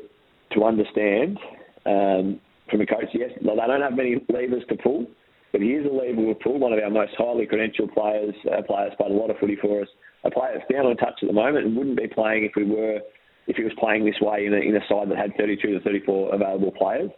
[0.52, 1.38] to understand
[1.84, 2.40] um,
[2.70, 5.06] from a coach, yes, they don't have many levers to pull,
[5.52, 6.58] but he is a lever to pull.
[6.58, 9.82] One of our most highly credentialed players, uh, players played a lot of footy for
[9.82, 9.88] us.
[10.24, 12.64] A player that's down on touch at the moment and wouldn't be playing if we
[12.64, 12.98] were,
[13.46, 15.80] if he was playing this way in a, in a side that had 32 to
[15.80, 17.10] 34 available players.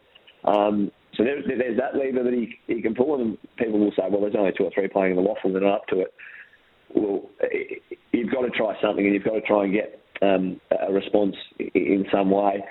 [0.45, 4.05] Um, so there, there's that lever that he, he can pull, and people will say,
[4.11, 6.15] well, there's only two or three playing in the WAFL, they're not up to it.
[6.95, 7.29] Well,
[8.13, 11.37] you've got to try something, and you've got to try and get um, a response
[11.59, 12.65] in some way.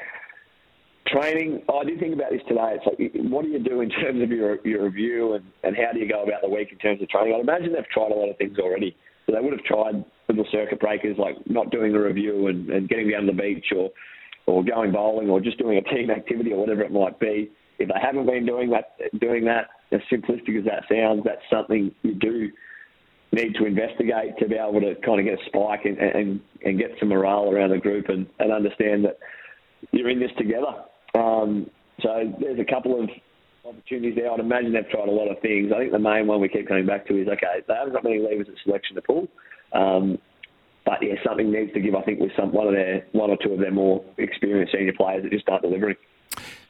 [1.08, 2.76] Training, I did think about this today.
[2.76, 5.94] It's like, what do you do in terms of your your review, and, and how
[5.94, 7.34] do you go about the week in terms of training?
[7.34, 8.96] I'd imagine they've tried a lot of things already.
[9.26, 12.90] So they would have tried little circuit breakers like not doing a review and, and
[12.90, 13.90] getting down to the beach or
[14.46, 17.52] or going bowling or just doing a team activity or whatever it might be.
[17.80, 21.92] If they haven't been doing that, doing that, as simplistic as that sounds, that's something
[22.02, 22.50] you do
[23.32, 26.80] need to investigate to be able to kind of get a spike and, and, and
[26.80, 29.20] get some morale around the group and, and understand that
[29.92, 30.74] you're in this together.
[31.14, 31.70] Um,
[32.02, 33.10] so there's a couple of
[33.66, 34.32] opportunities there.
[34.32, 35.72] I'd imagine they've tried a lot of things.
[35.76, 38.04] I think the main one we keep coming back to is okay, they haven't got
[38.04, 39.28] many levers at selection to pull.
[39.74, 40.18] Um,
[40.86, 41.96] but yeah, something needs to give.
[41.96, 44.94] I think with some one of their one or two of their more experienced senior
[44.96, 45.98] players that just aren't delivering.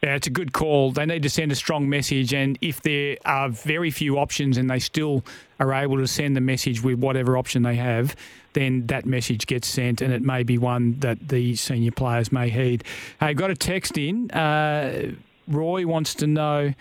[0.04, 0.92] Yeah, it's a good call.
[0.92, 4.70] They need to send a strong message, and if there are very few options and
[4.70, 5.24] they still
[5.60, 8.16] are able to send the message with whatever option they have,
[8.54, 12.50] then that message gets sent, and it may be one that the senior players may
[12.50, 12.84] heed.
[13.20, 14.30] Hey, got a text in.
[14.32, 15.14] Uh,
[15.48, 16.74] Roy wants to know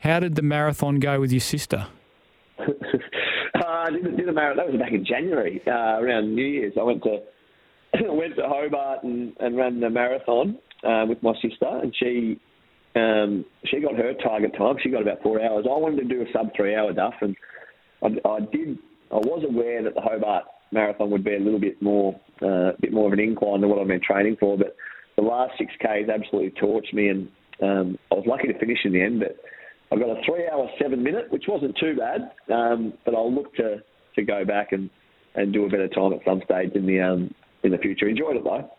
[0.00, 1.86] how did the marathon go with your sister?
[2.58, 4.56] I did, did a marathon.
[4.56, 6.74] That was back in January, uh, around New Year's.
[6.78, 7.20] I went to
[8.08, 12.40] went to Hobart and, and ran the marathon uh, with my sister, and she
[12.96, 14.76] um, she got her target time.
[14.82, 15.66] She got about four hours.
[15.68, 17.36] I wanted to do a sub three hour duff, and
[18.02, 18.78] I, I did.
[19.10, 22.92] I was aware that the Hobart marathon would be a little bit more uh, bit
[22.92, 24.76] more of an incline than what I've been training for, but
[25.16, 27.28] the last six k's absolutely torched me, and
[27.62, 29.36] um, I was lucky to finish in the end, but
[29.92, 32.32] I got a three hour seven minute, which wasn't too bad.
[32.52, 33.82] Um, but I'll look to,
[34.16, 34.90] to go back and,
[35.34, 38.08] and do a better time at some stage in the um, in the future.
[38.08, 38.70] Enjoyed it though.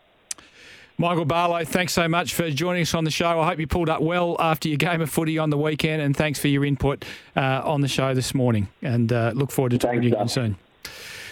[0.98, 3.42] Michael Barlow, thanks so much for joining us on the show.
[3.42, 6.16] I hope you pulled up well after your game of footy on the weekend, and
[6.16, 7.04] thanks for your input
[7.36, 8.70] uh, on the show this morning.
[8.82, 10.56] And uh, look forward to talking to you again soon.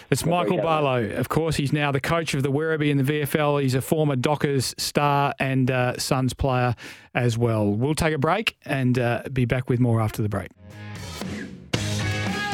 [0.09, 1.09] It's Michael Barlow.
[1.11, 3.61] Of course, he's now the coach of the Werribee in the VFL.
[3.61, 6.75] He's a former Dockers star and uh, Suns player
[7.15, 7.71] as well.
[7.71, 10.51] We'll take a break and uh, be back with more after the break.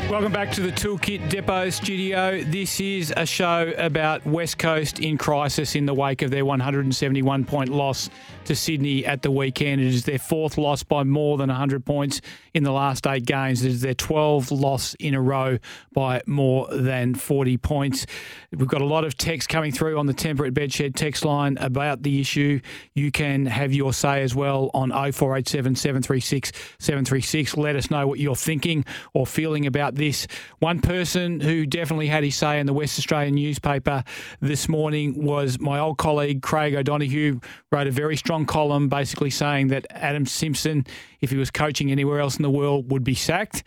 [0.10, 2.44] Welcome back to the Toolkit Depot studio.
[2.44, 7.46] This is a show about West Coast in crisis in the wake of their 171
[7.46, 8.10] point loss
[8.50, 9.80] to Sydney at the weekend.
[9.80, 12.20] It is their fourth loss by more than 100 points
[12.56, 13.64] in the last eight games.
[13.64, 15.60] It is their 12th loss in a row
[15.94, 18.08] by more than 40 points.
[18.52, 21.58] We've got a lot of text coming through on the Tempur at Bedshed text line
[21.60, 22.60] about the issue.
[22.96, 27.56] You can have your say as well on 0487 736 736.
[27.56, 28.84] Let us know what you're thinking
[29.14, 30.26] or feeling about this.
[30.58, 34.04] One person who definitely had his say in the West Australian newspaper
[34.40, 37.40] this morning was my old colleague Craig O'Donoghue,
[37.72, 40.86] wrote a very strong column basically saying that Adam Simpson,
[41.22, 43.64] if he was coaching anywhere else in the world, would be sacked.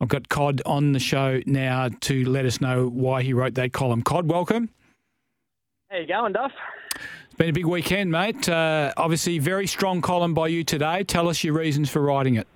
[0.00, 3.72] I've got Cod on the show now to let us know why he wrote that
[3.72, 4.02] column.
[4.02, 4.68] Cod, welcome.
[5.90, 6.50] How you going, Duff?
[6.96, 8.48] It's been a big weekend, mate.
[8.48, 11.04] Uh, obviously, very strong column by you today.
[11.04, 12.48] Tell us your reasons for writing it.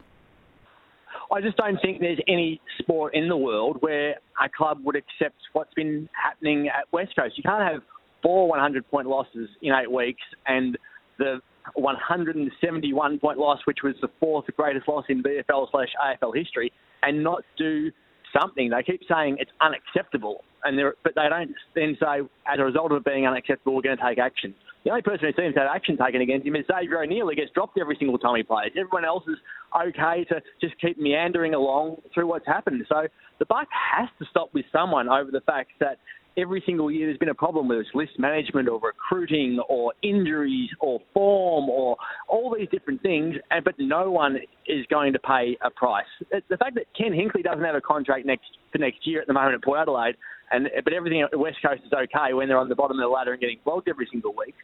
[1.33, 5.37] I just don't think there's any sport in the world where a club would accept
[5.53, 7.37] what's been happening at West Coast.
[7.37, 7.83] You can't have
[8.23, 10.77] four 100 point losses in eight weeks and
[11.19, 11.41] the
[11.75, 17.23] 171 point loss, which was the fourth greatest loss in VFL slash AFL history, and
[17.23, 17.91] not do
[18.39, 18.71] something.
[18.71, 22.99] They keep saying it's unacceptable, and but they don't then say, as a result of
[22.99, 24.55] it being unacceptable, we're going to take action.
[24.85, 27.35] The only person who seems to have action taken against him is Xavier O'Neill, who
[27.35, 28.71] gets dropped every single time he plays.
[28.79, 29.37] Everyone else is
[29.75, 32.85] okay to just keep meandering along through what's happened.
[32.89, 33.09] So
[33.41, 35.99] the buck has to stop with someone over the fact that
[36.37, 40.71] every single year there's been a problem, whether it's list management or recruiting or injuries
[40.81, 41.97] or form or
[42.29, 46.05] all these different things, and but no one is going to pay a price.
[46.31, 49.33] The fact that Ken Hinkley doesn't have a contract next for next year at the
[49.33, 50.17] moment at Port Adelaide
[50.51, 53.03] and but everything at the West Coast is okay when they're on the bottom of
[53.03, 54.55] the ladder and getting flogged every single week.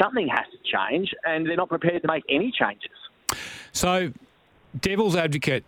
[0.00, 2.90] Something has to change, and they're not prepared to make any changes.
[3.72, 4.12] So,
[4.78, 5.64] devil's advocate,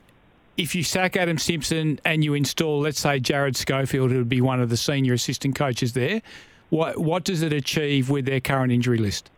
[0.60, 4.42] if you sack Adam Simpson and you install, let's say, Jarrad Schofield, who would be
[4.42, 6.20] one of the senior assistant coaches there,
[6.68, 9.30] what what does it achieve with their current injury list?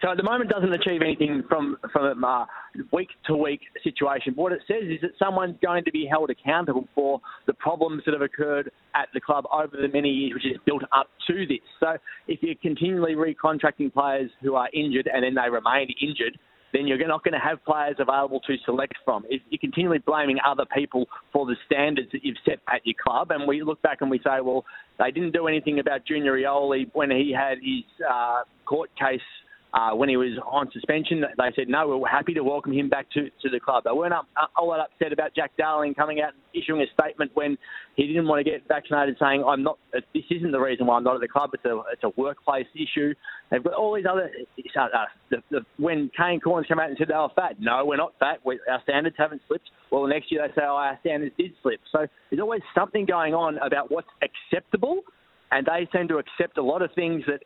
[0.00, 2.46] So at the moment, it doesn't achieve anything from from a
[2.90, 4.32] week to week situation.
[4.34, 8.14] What it says is that someone's going to be held accountable for the problems that
[8.14, 11.60] have occurred at the club over the many years, which is built up to this.
[11.78, 16.38] So if you're continually recontracting players who are injured and then they remain injured,
[16.72, 19.24] then you're not going to have players available to select from.
[19.28, 23.30] If you're continually blaming other people for the standards that you've set at your club,
[23.30, 24.64] and we look back and we say, well,
[24.98, 29.20] they didn't do anything about Junior Rioli when he had his uh, court case
[29.74, 33.10] Uh, when he was on suspension, they said, no, we're happy to welcome him back
[33.10, 33.84] to, to the club.
[33.84, 34.22] They weren't uh,
[34.54, 37.56] all that upset about Jack Darling coming out and issuing a statement when
[37.96, 40.98] he didn't want to get vaccinated, saying, I'm not, uh, this isn't the reason why
[40.98, 41.50] I'm not at the club.
[41.54, 43.14] It's a, it's a workplace issue.
[43.50, 44.30] They've got all these other,
[44.78, 44.88] uh,
[45.30, 48.12] the, the, when Kane Cornes came out and said they were fat, no, we're not
[48.20, 48.40] fat.
[48.44, 49.70] We, our standards haven't slipped.
[49.90, 51.80] Well, the next year they say, oh, our standards did slip.
[51.92, 55.00] So there's always something going on about what's acceptable,
[55.50, 57.40] and they seem to accept a lot of things that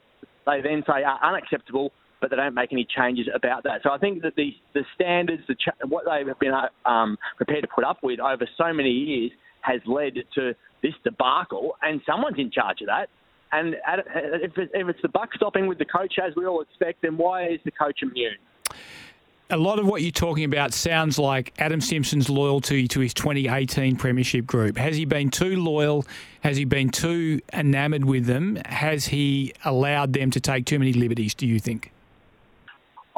[0.45, 1.93] they then say are unacceptable
[2.29, 3.83] but they don't make any changes about that.
[3.83, 5.57] So I think that the the standards, the
[5.87, 6.53] what they've been
[6.85, 11.77] um, prepared to put up with over so many years has led to this debacle,
[11.83, 13.09] and someone's in charge of that.
[13.53, 17.47] And if it's the buck stopping with the coach, as we all expect, then why
[17.47, 18.37] is the coach immune?
[19.51, 23.97] a lot of what you're talking about sounds like Adam Simpson's loyalty to his 2018
[23.97, 24.77] Premiership group.
[24.77, 26.05] Has he been too loyal?
[26.41, 28.57] Has he been too enamoured with them?
[28.67, 31.93] Has he allowed them to take too many liberties, do you think?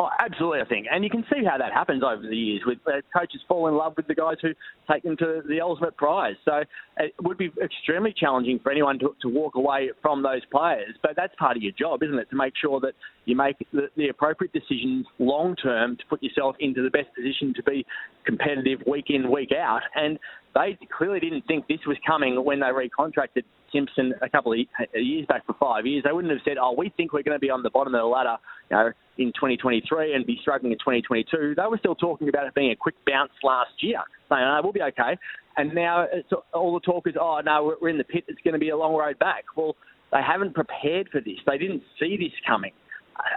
[0.00, 0.86] Oh, absolutely, I think.
[0.92, 3.74] And you can see how that happens over the years with uh, coaches fall in
[3.74, 4.50] love with the guys who
[4.88, 6.36] take them to the ultimate prize.
[6.44, 6.62] So
[6.98, 10.94] it would be extremely challenging for anyone to, to walk away from those players.
[11.02, 12.30] But that's part of your job, isn't it?
[12.30, 12.92] To make sure that
[13.24, 17.52] you make the, the appropriate decisions long term to put yourself into the best position
[17.56, 17.84] to be
[18.24, 19.80] competitive week in, week out.
[19.96, 20.16] And
[20.54, 23.42] they clearly didn't think this was coming when they recontracted
[23.72, 24.58] Simpson a couple of
[24.94, 26.04] years back for five years.
[26.04, 28.00] They wouldn't have said, "Oh, we think we're going to be on the bottom of
[28.00, 28.36] the ladder,
[28.70, 32.54] you know, in 2023 and be struggling in 2022." They were still talking about it
[32.54, 35.16] being a quick bounce last year, saying, "Oh, we'll be okay."
[35.56, 36.06] And now
[36.52, 38.24] all the talk is, "Oh, no, we're in the pit.
[38.28, 39.76] It's going to be a long road back." Well,
[40.12, 41.38] they haven't prepared for this.
[41.46, 42.72] They didn't see this coming.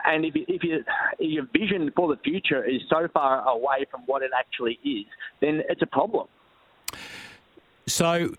[0.05, 0.83] And if, if you,
[1.19, 5.05] your vision for the future is so far away from what it actually is,
[5.41, 6.27] then it's a problem.
[7.87, 8.29] So,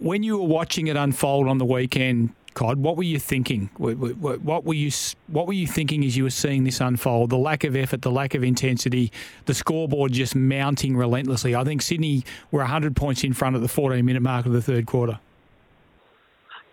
[0.00, 3.70] when you were watching it unfold on the weekend, Cod, what were you thinking?
[3.76, 4.90] What were you
[5.28, 7.30] What were you thinking as you were seeing this unfold?
[7.30, 9.12] The lack of effort, the lack of intensity,
[9.46, 11.54] the scoreboard just mounting relentlessly.
[11.54, 14.62] I think Sydney were 100 points in front at the 14 minute mark of the
[14.62, 15.20] third quarter.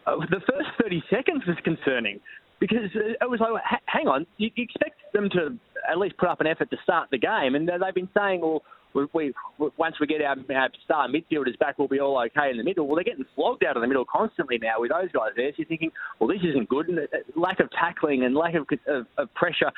[0.08, 2.20] Uh, the first 30 seconds was concerning
[2.60, 5.58] because it was like, hang on, you expect them to
[5.88, 8.64] at least put up an effort to start the game, and they've been saying, well
[8.94, 9.34] we,
[9.78, 12.88] once we get our, our star midfielders back, we'll be all okay in the middle.
[12.88, 15.52] Well, they're getting flogged out of the middle constantly now with those guys there.
[15.52, 16.90] So you're thinking, well, this isn't good.
[16.90, 17.04] And uh,
[17.36, 19.72] lack of tackling and lack of, of, of pressure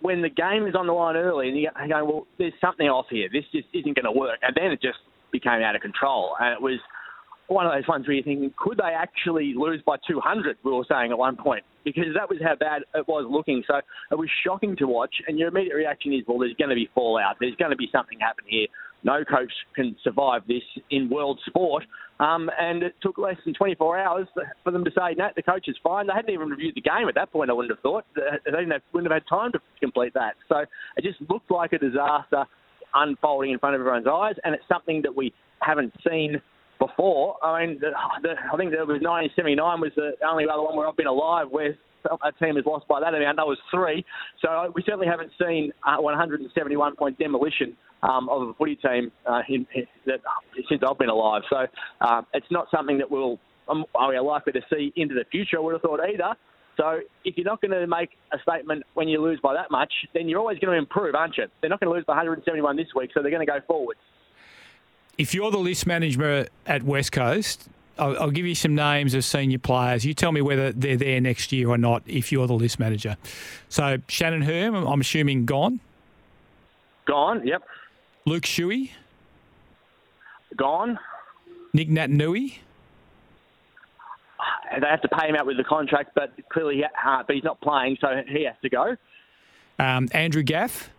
[0.00, 3.06] when the game is on the line early, and you're going, well, there's something off
[3.10, 3.28] here.
[3.32, 4.38] This just isn't going to work.
[4.42, 4.98] And then it just
[5.32, 6.78] became out of control, and it was
[7.48, 10.58] one of those ones where you're thinking, could they actually lose by 200?
[10.64, 13.62] We were saying at one point because that was how bad it was looking.
[13.66, 13.76] So
[14.10, 15.14] it was shocking to watch.
[15.26, 17.36] And your immediate reaction is, well, there's going to be fallout.
[17.40, 18.66] There's going to be something happen here.
[19.02, 21.84] No coach can survive this in world sport.
[22.20, 24.26] Um, and it took less than 24 hours
[24.64, 26.08] for them to say, no, the coach is fine.
[26.08, 28.04] They hadn't even reviewed the game at that point, I wouldn't have thought.
[28.16, 30.34] They didn't have, wouldn't have had time to complete that.
[30.48, 30.64] So
[30.96, 32.44] it just looked like a disaster
[32.92, 34.34] unfolding in front of everyone's eyes.
[34.44, 36.42] And it's something that we haven't seen
[36.78, 37.36] before.
[37.42, 37.90] I mean, the,
[38.22, 41.46] the, I think there was 1979 was the only other one where I've been alive
[41.50, 41.76] where
[42.22, 43.36] a team has lost by that amount.
[43.36, 44.04] That was three.
[44.40, 49.42] So we certainly haven't seen uh, 171 point demolition um, of a footy team uh,
[49.48, 50.20] in, in, that,
[50.68, 51.42] since I've been alive.
[51.50, 51.66] So
[52.00, 55.58] uh, it's not something that we'll um, are we likely to see into the future.
[55.58, 56.34] I would have thought either.
[56.78, 59.92] So if you're not going to make a statement when you lose by that much,
[60.14, 61.46] then you're always going to improve, aren't you?
[61.60, 63.96] They're not going to lose by 171 this week, so they're going to go forward
[65.18, 69.24] if you're the list manager at West Coast, I'll, I'll, give you some names of
[69.24, 70.06] senior players.
[70.06, 73.16] You tell me whether they're there next year or not if you're the list manager.
[73.68, 75.80] So Shannon Hurn, I'm assuming gone.
[77.06, 77.44] Gone.
[77.44, 77.62] Yep.
[78.24, 78.90] Luke Shuey.
[80.56, 80.98] Gone.
[81.72, 82.58] Nick Naitanui.
[84.80, 87.60] They have to pay him out with the contract, but clearly, uh, but he's not
[87.60, 88.96] playing, so he has to go.
[89.78, 90.90] Um, Andrew Gaff.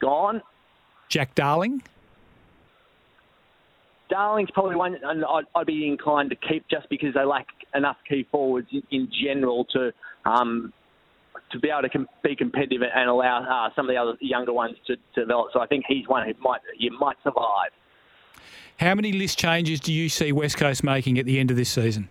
[0.00, 0.42] Gone.
[1.08, 1.82] Jack Darling.
[4.12, 8.28] Darling's probably one I'd, I'd, be inclined to keep just because they lack enough key
[8.30, 9.90] forwards in, in general to
[10.26, 10.70] um,
[11.50, 14.52] to be able to com- be competitive and allow uh, some of the other younger
[14.52, 15.48] ones to, to develop.
[15.54, 17.70] So I think he's one who might you might survive.
[18.78, 21.70] How many list changes do you see West Coast making at the end of this
[21.70, 22.10] season?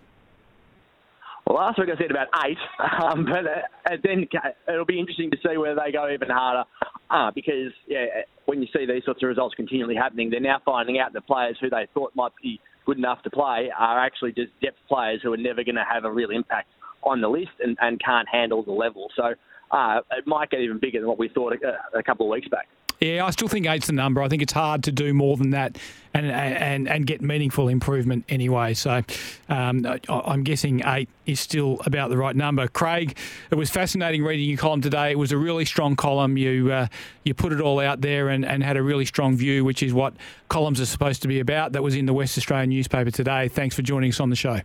[1.52, 2.56] Last week I said about eight,
[3.04, 4.26] um, but uh, then
[4.68, 6.64] it'll be interesting to see whether they go even harder.
[7.10, 8.06] Uh, because yeah,
[8.46, 11.58] when you see these sorts of results continually happening, they're now finding out that players
[11.60, 15.32] who they thought might be good enough to play are actually just depth players who
[15.32, 16.68] are never going to have a real impact
[17.02, 19.08] on the list and, and can't handle the level.
[19.14, 19.34] So
[19.72, 22.48] uh, it might get even bigger than what we thought a, a couple of weeks
[22.48, 22.66] back.
[23.02, 24.22] Yeah, I still think eight's the number.
[24.22, 25.76] I think it's hard to do more than that
[26.14, 28.74] and and and get meaningful improvement anyway.
[28.74, 29.02] So
[29.48, 32.68] um, I'm guessing eight is still about the right number.
[32.68, 33.18] Craig,
[33.50, 35.10] it was fascinating reading your column today.
[35.10, 36.36] It was a really strong column.
[36.36, 36.86] You uh,
[37.24, 39.92] you put it all out there and, and had a really strong view, which is
[39.92, 40.14] what
[40.48, 41.72] columns are supposed to be about.
[41.72, 43.48] That was in the West Australian newspaper today.
[43.48, 44.60] Thanks for joining us on the show.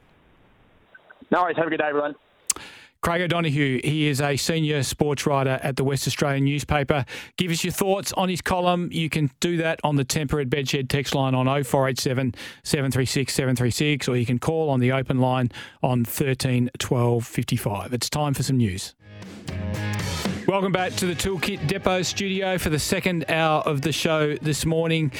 [1.32, 1.58] No worries.
[1.58, 2.14] Have a good day, everyone.
[3.02, 7.06] Craig O'Donoghue, he is a senior sports writer at the West Australian newspaper.
[7.38, 8.90] Give us your thoughts on his column.
[8.92, 14.08] You can do that on the Tempur at Bedshed text line on 0487 736 736,
[14.08, 15.52] or you can call on the open line
[15.84, 17.94] on 13 12 55.
[17.94, 18.96] It's time for some news.
[20.48, 24.66] Welcome back to the Toolkit Depot studio for the second hour of the show this
[24.66, 25.12] morning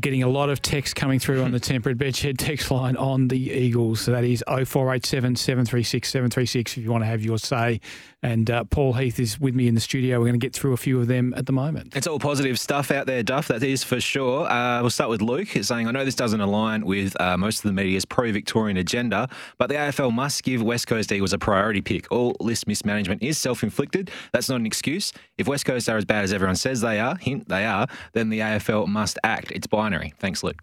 [0.00, 3.28] getting a lot of text coming through on the Tempur at Bedshed text line on
[3.28, 4.00] the Eagles.
[4.00, 7.80] So that is 0487 736 736 if you want to have your say.
[8.22, 10.18] And uh, Paul Heath is with me in the studio.
[10.18, 11.94] We're going to get through a few of them at the moment.
[11.94, 13.46] It's all positive stuff out there, Duff.
[13.48, 14.50] That is for sure.
[14.50, 17.62] Uh, we'll start with Luke saying, I know this doesn't align with uh, most of
[17.64, 19.28] the media's pro Victorian agenda,
[19.58, 22.10] but the AFL must give West Coast Eagles a priority pick.
[22.10, 24.10] All list mismanagement is self inflicted.
[24.32, 25.12] That's not an excuse.
[25.38, 28.30] If West Coast are as bad as everyone says they are, hint they are, then
[28.30, 29.52] the AFL must act.
[29.52, 30.12] It's binary.
[30.18, 30.60] Thanks, Luke.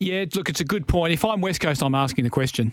[0.00, 1.12] Yeah, look, it's a good point.
[1.12, 2.72] If I'm West Coast, I'm asking the question.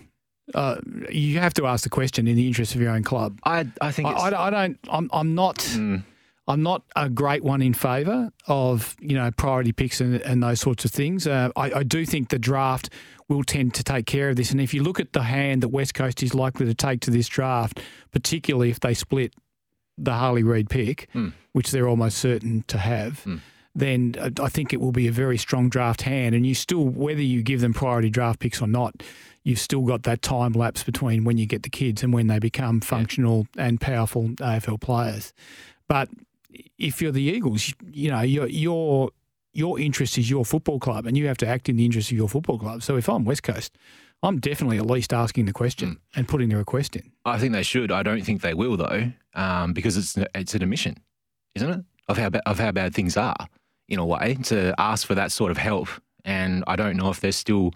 [0.54, 0.76] Uh,
[1.10, 3.38] you have to ask the question in the interest of your own club.
[3.44, 4.78] I I think I, I, I don't.
[4.90, 5.58] I'm I'm not.
[5.58, 6.04] Mm.
[6.46, 10.60] I'm not a great one in favour of you know priority picks and, and those
[10.60, 11.26] sorts of things.
[11.26, 12.90] Uh, I, I do think the draft
[13.30, 14.50] will tend to take care of this.
[14.50, 17.10] And if you look at the hand that West Coast is likely to take to
[17.10, 17.80] this draft,
[18.12, 19.32] particularly if they split
[19.96, 21.32] the Harley Reid pick, Mm.
[21.52, 23.26] which they're almost certain to have,
[23.74, 26.34] then I think it will be a very strong draft hand.
[26.34, 29.02] And you still, whether you give them priority draft picks or not,
[29.42, 32.38] you've still got that time lapse between when you get the kids and when they
[32.38, 35.32] become functional and powerful AFL players.
[35.88, 36.08] But
[36.78, 39.10] if you're the Eagles, you know your your
[39.52, 42.16] your interest is your football club, and you have to act in the interest of
[42.16, 42.82] your football club.
[42.82, 43.76] So if I'm West Coast,
[44.22, 47.12] I'm definitely at least asking the question and putting the request in.
[47.24, 47.90] I think they should.
[47.90, 50.96] I don't think they will though, um, because it's it's an admission,
[51.56, 53.48] isn't it, of how ba- of how bad things are
[53.88, 55.88] in a way to ask for that sort of help.
[56.24, 57.72] And I don't know if they're still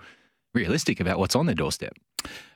[0.55, 1.93] realistic about what's on their doorstep.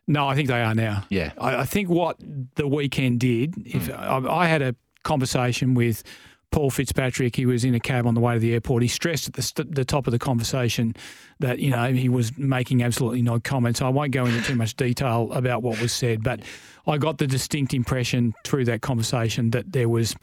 [0.06, 1.04] No, I think they are now.
[1.10, 1.32] Yeah.
[1.38, 2.16] I, I think what
[2.56, 3.92] the weekend did, if hmm.
[3.92, 4.74] I, I had a
[5.04, 6.02] conversation with
[6.50, 8.82] Paul Fitzpatrick, he was in a cab on the way to the airport.
[8.82, 10.94] He stressed at the, st- the top of the conversation
[11.40, 13.80] that you know he was making absolutely no comments.
[13.80, 16.40] I won't go into too much detail about what was said, but
[16.86, 20.14] I got the distinct impression through that conversation that there was.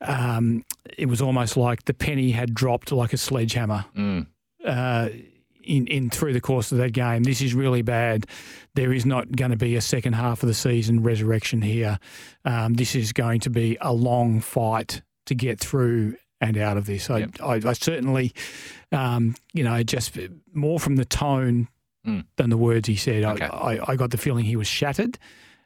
[0.00, 0.64] Um,
[0.96, 3.84] it was almost like the penny had dropped like a sledgehammer
[4.64, 5.08] uh,
[5.64, 7.24] in, in through the course of that game.
[7.24, 8.26] This is really bad.
[8.74, 11.98] There is not going to be a second half of the season resurrection here.
[12.44, 16.86] Um, this is going to be a long fight to get through and out of
[16.86, 17.10] this.
[17.10, 18.32] I, I, I certainly,
[18.92, 20.16] um, you know, just
[20.54, 21.68] more from the tone
[22.36, 23.24] than the words he said.
[23.24, 25.18] I, I, I got the feeling he was shattered,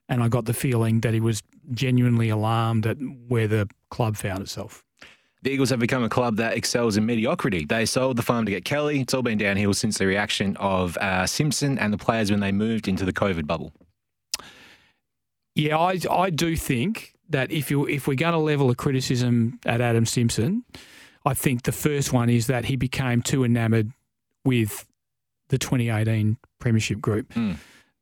[0.08, 2.96] and I got the feeling that he was genuinely alarmed at
[3.28, 4.84] where the club found itself.
[5.42, 7.64] The Eagles have become a club that excels in mediocrity.
[7.64, 9.00] They sold the farm to get Kelly.
[9.00, 12.52] It's all been downhill since the reaction of uh, Simpson and the players when they
[12.52, 13.72] moved into the COVID bubble.
[15.54, 19.58] Yeah, I I do think that if you if we're going to level a criticism
[19.66, 20.64] at Adam Simpson,
[21.26, 23.92] I think the first one is that he became too enamoured
[24.44, 24.86] with
[25.48, 27.36] the 2018 Premiership group,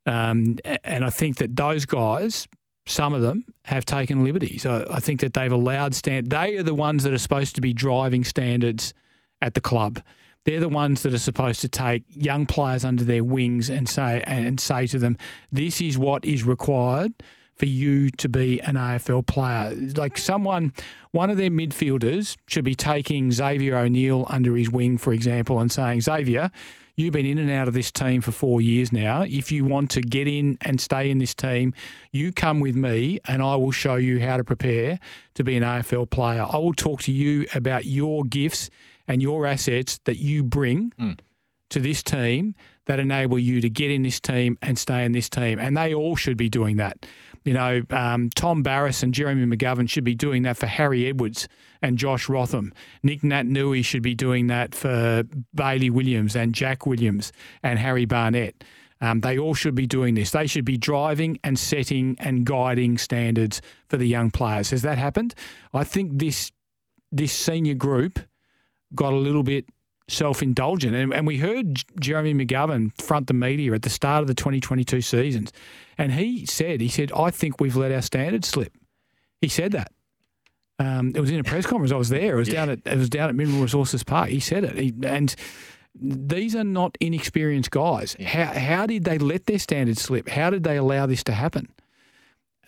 [0.05, 2.47] um, and I think that those guys,
[2.91, 4.65] some of them, have taken liberties.
[4.65, 6.29] I, I think that they've allowed stand.
[6.29, 8.93] They are the ones that are supposed to be driving standards
[9.41, 10.01] at the club.
[10.43, 14.23] They're the ones that are supposed to take young players under their wings and say
[14.25, 15.17] and say to them,
[15.51, 17.13] "This is what is required
[17.55, 20.73] for you to be an AFL player." Like someone,
[21.11, 25.71] one of their midfielders should be taking Xavier O'Neill under his wing, for example, and
[25.71, 26.49] saying, "Xavier."
[27.01, 29.23] You've been in and out of this team for four years now.
[29.23, 31.73] If you want to get in and stay in this team,
[32.11, 34.99] you come with me and I will show you how to prepare
[35.33, 36.45] to be an AFL player.
[36.47, 38.69] I will talk to you about your gifts
[39.07, 41.13] and your assets that you bring hmm.
[41.71, 42.53] to this team
[42.85, 45.57] that enable you to get in this team and stay in this team.
[45.57, 47.07] And they all should be doing that.
[47.43, 51.47] You know, um, Tom Barrass and Jeremy McGovern should be doing that for Harry Edwards
[51.81, 52.73] and Josh Rotham.
[53.01, 55.23] Nick Naitanui should be doing that for
[55.55, 57.31] Bailey Williams and Jack Williams
[57.63, 58.63] and Harry Barnett.
[59.01, 60.29] Um, they all should be doing this.
[60.29, 64.69] They should be driving and setting and guiding standards for the young players.
[64.69, 65.33] Has that happened?
[65.73, 66.51] I think this
[67.11, 68.19] this senior group
[68.93, 69.65] got a little bit
[70.11, 70.95] self-indulgent.
[70.95, 75.01] And, and we heard Jeremy McGovern front the media at the start of the 2022
[75.01, 75.51] seasons.
[75.97, 78.73] And he said, he said, I think we've let our standards slip.
[79.39, 79.91] He said that.
[80.79, 81.91] Um, it was in a press conference.
[81.91, 82.33] I was there.
[82.33, 84.29] It was down at it was down at Mineral Resources Park.
[84.29, 85.35] He said it, he, and
[85.93, 88.15] these are not inexperienced guys.
[88.25, 90.27] How how did they let their standards slip?
[90.29, 91.67] How did they allow this to happen?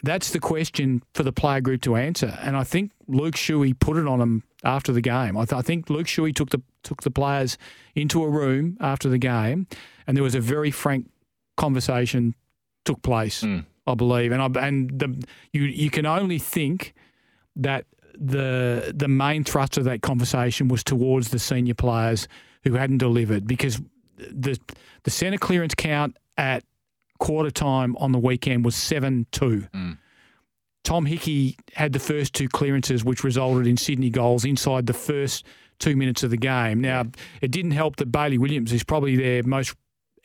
[0.03, 2.37] That's the question for the player group to answer.
[2.41, 5.37] And I think Luke Shuey put it on him after the game.
[5.37, 7.57] I, th- I think Luke Shuey took the took the players
[7.95, 9.67] into a room after the game,
[10.05, 11.09] and there was a very frank
[11.57, 12.35] conversation
[12.85, 13.41] took place.
[13.41, 13.59] Hmm.
[13.85, 16.93] I believe, and I, and the you you can only think
[17.55, 17.85] that
[18.17, 22.27] the the main thrust of that conversation was towards the senior players
[22.63, 23.81] who hadn't delivered because
[24.17, 24.57] the
[25.03, 26.63] the centre clearance count at
[27.19, 29.67] quarter time on the weekend was seven two.
[29.73, 29.93] Hmm.
[30.83, 35.45] Tom Hickey had the first two clearances, which resulted in Sydney goals inside the first
[35.79, 36.81] two minutes of the game.
[36.81, 37.05] Now,
[37.41, 39.75] it didn't help that Bailey Williams, who's probably their most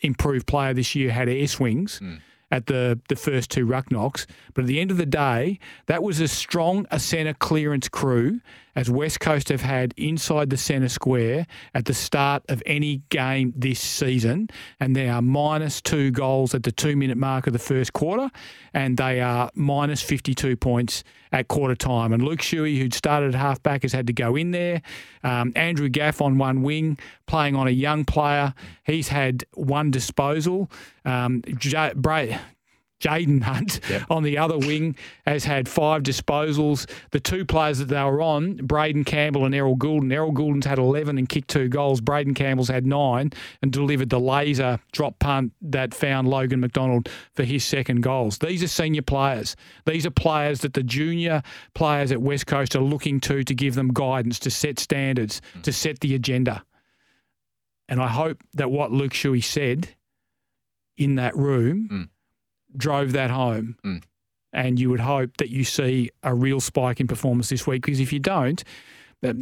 [0.01, 2.17] improved player this year, had air swings hmm.
[2.51, 4.27] at the, the first two ruck knocks.
[4.55, 8.41] But at the end of the day, that was as strong a centre clearance crew
[8.79, 13.53] as West Coast have had inside the centre square at the start of any game
[13.57, 14.49] this season.
[14.79, 18.31] And they are minus two goals at the two minute mark of the first quarter,
[18.73, 21.03] and they are minus 52 points
[21.33, 22.13] at quarter time.
[22.13, 24.81] And Luke Shuey, who'd started at halfback, has had to go in there.
[25.25, 28.55] Um, Andrew Gaff on one wing, playing on a young player.
[28.85, 30.71] He's had one disposal.
[31.05, 31.95] Um, J-
[33.01, 33.81] Jayden Hunt
[34.11, 34.97] on the other wing
[35.27, 36.89] has had five disposals.
[37.11, 40.13] The two players that they were on, Braeden Campbell and Errol Gulden.
[40.13, 42.01] Errol Gulden's had 11 and kicked two goals.
[42.01, 43.33] Braeden Campbell's had nine
[43.63, 48.39] and delivered the laser drop punt that found Logan McDonald for his second goals.
[48.39, 49.57] These are senior players.
[49.87, 51.43] These are players that the junior
[51.75, 55.63] players at West Coast are looking to to give them guidance, to set standards, mm.
[55.63, 56.65] to set the agenda.
[57.89, 59.89] And I hope that what Luke Shuey said
[60.97, 62.09] in that room mm.
[62.79, 63.77] Drove that home.
[64.53, 68.01] And you would hope that you see a real spike in performance this week because
[68.01, 68.65] if you don't,
[69.23, 69.35] uh,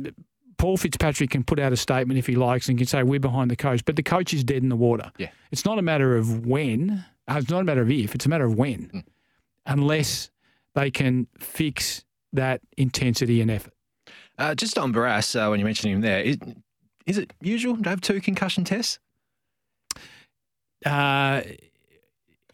[0.58, 3.50] Paul Fitzpatrick can put out a statement if he likes and can say we're behind
[3.50, 5.12] the coach, but the coach is dead in the water.
[5.18, 5.28] Yeah.
[5.52, 8.28] It's not a matter of when, uh, it's not a matter of if, it's a
[8.28, 9.04] matter of when,
[9.66, 10.30] unless
[10.74, 13.74] they can fix that intensity and effort.
[14.38, 16.38] Uh, just on Barrass, uh, when you mentioned him there, is,
[17.06, 18.98] is it usual to have two concussion tests?
[20.84, 21.42] Uh,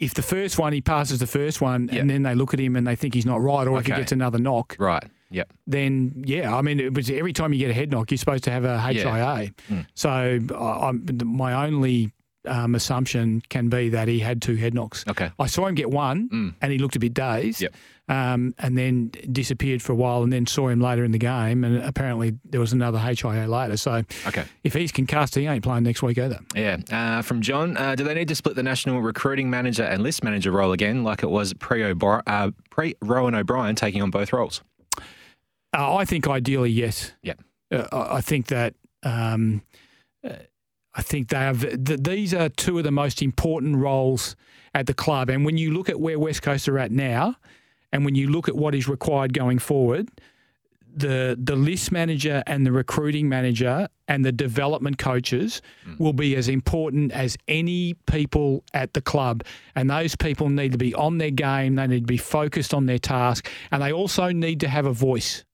[0.02, 2.74] if the first one he passes the first one and then they look at him
[2.76, 5.04] and they think he's not right, or if he gets another knock, Right.
[5.30, 5.52] Yep.
[5.66, 8.44] then yeah, I mean, it was every time you get a head knock, you're supposed
[8.44, 9.52] to have a HIA.
[9.70, 9.86] Mm.
[9.94, 12.12] So I, I'm, my only
[12.46, 15.04] um, assumption can be that he had two head knocks.
[15.08, 15.30] Okay.
[15.38, 17.60] I saw him get one, and he looked a bit dazed.
[17.62, 17.74] Yep.
[18.08, 21.62] Um, and then disappeared for a while, and then saw him later in the game,
[21.64, 23.76] and apparently there was another HIA later.
[23.76, 24.44] So Okay.
[24.64, 26.40] if he's concussed, he ain't playing next week either.
[26.54, 26.78] Yeah.
[26.90, 30.24] Uh, from John, uh, do they need to split the national recruiting manager and list
[30.24, 34.62] manager role again, like it was pre uh, pre Rohan O'Brien taking on both roles?
[35.72, 37.12] Uh, I think ideally, yes.
[37.22, 37.34] Yeah.
[37.70, 38.74] Uh, I I think that
[39.04, 39.62] um,
[40.28, 40.34] uh,
[40.94, 41.60] I think they have.
[41.60, 44.36] Th- these are two of the most important roles
[44.74, 45.30] at the club.
[45.30, 47.36] And when you look at where West Coast are at now,
[47.92, 50.08] and when you look at what is required going forward,
[50.94, 55.98] the the list manager and the recruiting manager and the development coaches mm.
[55.98, 59.42] will be as important as any people at the club.
[59.74, 61.76] And those people need to be on their game.
[61.76, 64.92] They need to be focused on their task, and they also need to have a
[64.92, 65.44] voice.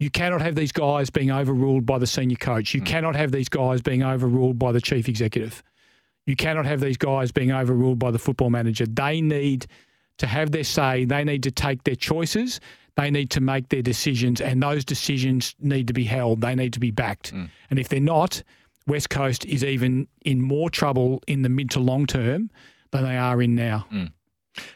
[0.00, 2.74] You cannot have these guys being overruled by the senior coach.
[2.74, 2.86] You hmm.
[2.86, 5.62] cannot have these guys being overruled by the chief executive.
[6.26, 8.86] You cannot have these guys being overruled by the football manager.
[8.86, 9.66] They need
[10.18, 11.04] to have their say.
[11.04, 12.60] They need to take their choices.
[12.96, 16.40] They need to make their decisions, and those decisions need to be held.
[16.40, 17.30] They need to be backed.
[17.30, 17.46] Hmm.
[17.70, 18.42] And if they're not,
[18.86, 22.50] West Coast is even in more trouble in the mid to long term
[22.92, 23.86] than they are in now.
[23.90, 24.04] Hmm.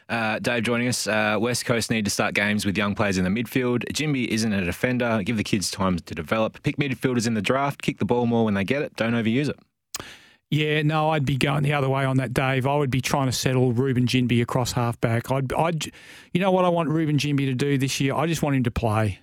[0.07, 1.07] Uh, Dave joining us.
[1.07, 3.83] Uh, West Coast need to start games with young players in the midfield.
[3.93, 5.21] Ginbey isn't a defender.
[5.23, 6.61] Give the kids time to develop.
[6.63, 7.81] Pick midfielders in the draft.
[7.81, 8.95] Kick the ball more when they get it.
[8.95, 9.57] Don't overuse it.
[10.51, 12.65] Yeah, no, I'd be going the other way on that, Dave.
[12.65, 15.29] I would be trying to settle Reuben Ginbey across halfback.
[15.29, 15.85] I'd, I'd,
[16.33, 18.15] you know what I want Reuben Ginbey to do this year?
[18.15, 19.19] I just want him to play.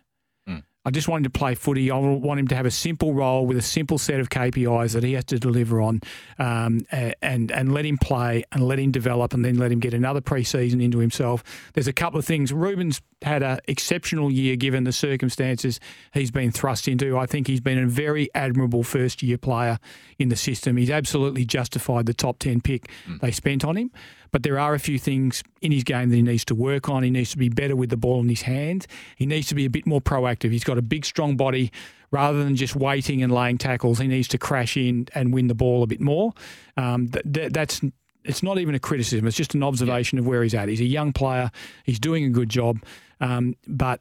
[0.86, 1.90] I just want him to play footy.
[1.90, 5.02] I want him to have a simple role with a simple set of KPIs that
[5.02, 6.00] he has to deliver on,
[6.38, 9.92] um, and and let him play and let him develop, and then let him get
[9.92, 11.42] another preseason into himself.
[11.74, 12.52] There's a couple of things.
[12.52, 15.80] Reuben's had an exceptional year given the circumstances
[16.12, 17.16] he's been thrust into.
[17.16, 19.78] I think he's been a very admirable first year player
[20.18, 20.76] in the system.
[20.76, 22.90] He's absolutely justified the top ten pick
[23.20, 23.90] they spent on him.
[24.32, 27.02] But there are a few things in his game that he needs to work on.
[27.02, 28.86] He needs to be better with the ball in his hands.
[29.16, 30.50] He needs to be a bit more proactive.
[30.50, 31.72] He's got a big, strong body.
[32.10, 35.54] Rather than just waiting and laying tackles, he needs to crash in and win the
[35.54, 36.32] ball a bit more.
[36.76, 37.80] Um, th- th- that's
[38.26, 39.26] it's not even a criticism.
[39.26, 40.68] It's just an observation of where he's at.
[40.68, 41.50] He's a young player.
[41.84, 42.82] He's doing a good job,
[43.20, 44.00] um, but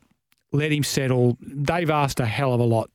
[0.51, 1.37] let him settle.
[1.41, 2.89] They've asked a hell of a lot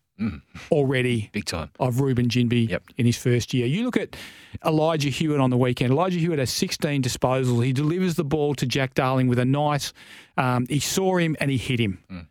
[0.71, 1.31] already.
[1.33, 1.71] Big time.
[1.79, 3.67] Of Reuben Ginbey in his first year.
[3.67, 4.17] You look at
[4.65, 5.93] Elijah Hewett on the weekend.
[5.93, 7.65] Elijah Hewett has 16 disposals.
[7.65, 9.93] He delivers the ball to Jack Darling with a nice,
[10.37, 12.29] um, he saw him and he hit him.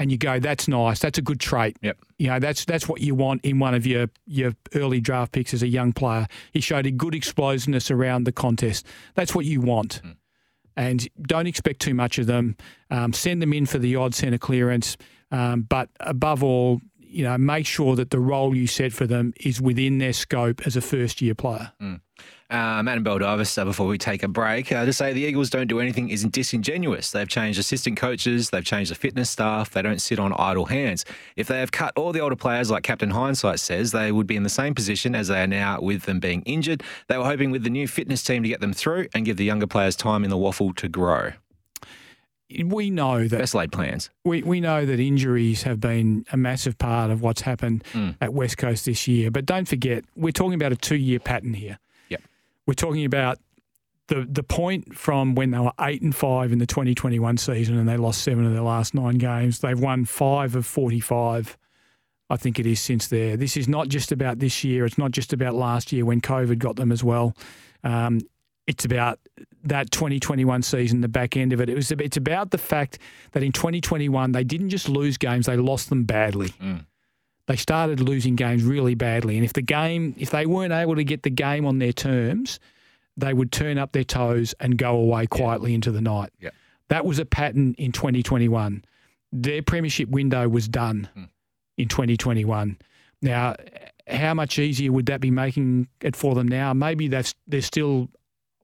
[0.00, 0.98] And you go, that's nice.
[0.98, 1.76] That's a good trait.
[1.82, 1.98] Yep.
[2.18, 5.52] You know, that's that's what you want in one of your your early draft picks
[5.52, 6.26] as a young player.
[6.52, 8.86] He showed a good explosiveness around the contest.
[9.14, 10.00] That's what you want.
[10.74, 12.56] And don't expect too much of them.
[12.90, 14.96] Um, send them in for the odd centre clearance.
[15.30, 19.34] Um, but above all, you know, make sure that the role you set for them
[19.40, 21.72] is within their scope as a first year player.
[21.78, 21.96] Uh,
[22.50, 25.68] Matt and Beldavis, uh, before we take a break, uh, to say the Eagles don't
[25.68, 27.10] do anything isn't disingenuous.
[27.12, 31.04] They've changed assistant coaches, they've changed the fitness staff, they don't sit on idle hands.
[31.36, 34.36] If they have cut all the older players, like Captain Hindsight says, they would be
[34.36, 36.82] in the same position as they are now with them being injured.
[37.08, 39.44] They were hoping with the new fitness team to get them through and give the
[39.44, 41.32] younger players time in the WAFL to grow.
[42.64, 44.10] We know that best laid plans.
[44.24, 47.84] We, we know that injuries have been a massive part of what's happened
[48.20, 49.30] at West Coast this year.
[49.30, 51.78] But don't forget, we're talking about a two year pattern here.
[52.70, 53.40] We're talking about
[54.06, 57.88] the the point from when they were eight and five in the 2021 season and
[57.88, 59.58] they lost seven of their last nine games.
[59.58, 61.58] They've won five of 45.
[62.30, 63.36] I think it is since there.
[63.36, 64.86] This is not just about this year.
[64.86, 67.34] It's not just about last year when COVID got them as well.
[67.82, 68.20] Um,
[68.68, 69.18] it's about
[69.64, 71.68] that 2021 season, the back end of it.
[71.68, 71.90] It was.
[71.90, 73.00] It's about the fact
[73.32, 76.54] that in 2021 they didn't just lose games; they lost them badly.
[77.50, 81.02] They started losing games really badly, and if the game, if they weren't able to
[81.02, 82.60] get the game on their terms,
[83.16, 86.30] they would turn up their toes and go away quietly into the night.
[86.38, 86.50] Yeah.
[86.90, 88.84] That was a pattern in 2021.
[89.32, 91.24] Their premiership window was done hmm.
[91.76, 92.78] in 2021.
[93.20, 93.56] Now,
[94.06, 96.72] how much easier would that be making it for them now?
[96.72, 98.10] Maybe that's they're still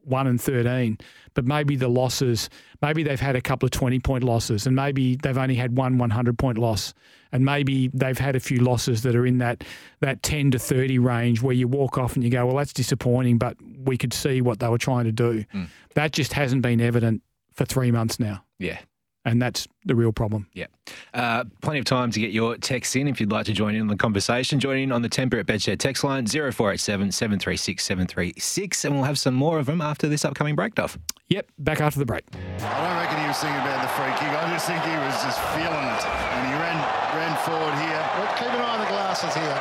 [0.06, 0.98] one and 13,
[1.34, 2.48] but maybe the losses,
[2.80, 5.98] maybe they've had a couple of 20 point losses and maybe they've only had one
[5.98, 6.94] 100 point loss.
[7.32, 9.64] And maybe they've had a few losses that are in that,
[10.00, 13.36] that 10 to 30 range where you walk off and you go, well, that's disappointing,
[13.36, 15.44] but we could see what they were trying to do.
[15.52, 15.68] Mm.
[15.94, 18.44] That just hasn't been evident for three months now.
[18.58, 18.78] Yeah.
[19.26, 20.46] And that's the real problem.
[20.54, 20.70] Yeah.
[21.12, 23.80] Uh, plenty of time to get your texts in if you'd like to join in
[23.80, 24.60] on the conversation.
[24.60, 28.84] Join in on the Tempur at Bedshed text line 0487 736 736.
[28.84, 30.96] And we'll have some more of them after this upcoming break, Duff.
[31.26, 31.50] Yep.
[31.58, 32.22] Back after the break.
[32.32, 34.30] I don't reckon he was thinking about the free kick.
[34.30, 36.78] I just think he was just feeling it, and he ran
[37.18, 38.02] ran forward here.
[38.14, 39.58] But keep an eye on the glasses here.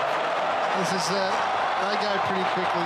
[0.77, 1.33] This is uh,
[1.89, 2.85] they go pretty quickly.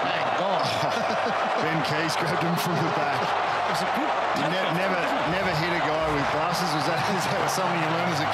[0.00, 0.64] Bang, gone.
[1.60, 3.45] Ben Keays grabbed him from the back.
[3.66, 4.10] It was a good.
[4.38, 5.00] You ne- never
[5.30, 6.72] never hit a guy with glasses.
[6.74, 8.30] Was that, is that something you learned as a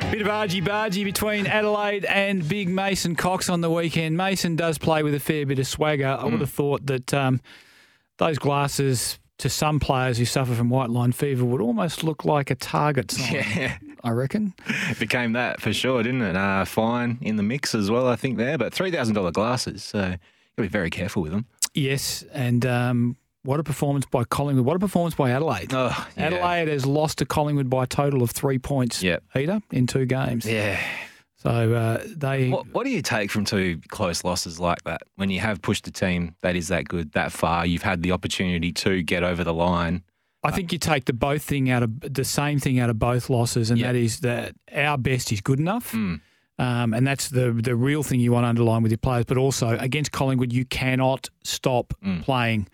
[0.00, 0.10] kid?
[0.12, 4.16] Bit of argy bargy between Adelaide and big Mason Cox on the weekend.
[4.16, 6.16] Mason does play with a fair bit of swagger.
[6.18, 7.40] I would have thought that um,
[8.18, 12.50] those glasses to some players who suffer from white line fever would almost look like
[12.50, 13.32] a target sign.
[13.34, 13.76] Yeah.
[14.02, 14.54] I reckon.
[14.68, 16.36] It became that for sure, didn't it?
[16.36, 18.56] Uh, fine in the mix as well, I think, there.
[18.56, 20.18] But $3,000 glasses, so you've got
[20.56, 21.44] to be very careful with them.
[21.74, 23.16] Yes, and um,
[23.46, 24.66] what a performance by Collingwood.
[24.66, 25.72] What a performance by Adelaide.
[25.72, 26.26] Oh, yeah.
[26.26, 29.22] Adelaide has lost to Collingwood by a total of three points, Yep.
[29.32, 30.44] Peter, in two games.
[30.44, 30.78] Yeah.
[31.38, 32.50] So uh, they.
[32.50, 35.02] What, what do you take from two close losses like that?
[35.14, 38.12] When you have pushed a team that is that good, that far, you've had the
[38.12, 40.02] opportunity to get over the line.
[40.42, 43.28] I think you take the both thing out of the same thing out of both
[43.30, 45.90] losses, and that is that our best is good enough.
[45.90, 46.16] Hmm.
[46.58, 49.24] Um, and that's the the real thing you want to underline with your players.
[49.24, 52.20] But also against Collingwood, you cannot stop Hmm.
[52.20, 52.68] playing.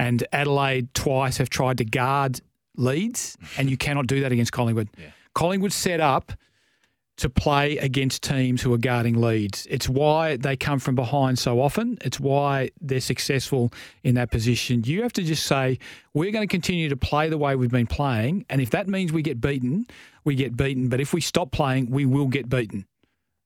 [0.00, 2.40] And Adelaide twice have tried to guard
[2.76, 4.88] leads, and you cannot do that against Collingwood.
[5.34, 6.32] Collingwood set up
[7.18, 9.66] to play against teams who are guarding leads.
[9.66, 11.98] It's why they come from behind so often.
[12.00, 14.84] It's why they're successful in that position.
[14.84, 15.78] You have to just say,
[16.14, 18.46] we're going to continue to play the way we've been playing.
[18.48, 19.86] And if that means we get beaten,
[20.24, 20.88] we get beaten.
[20.88, 22.86] But if we stop playing, we will get beaten.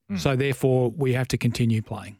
[0.09, 0.19] Hmm.
[0.19, 2.17] So therefore, we have to continue playing.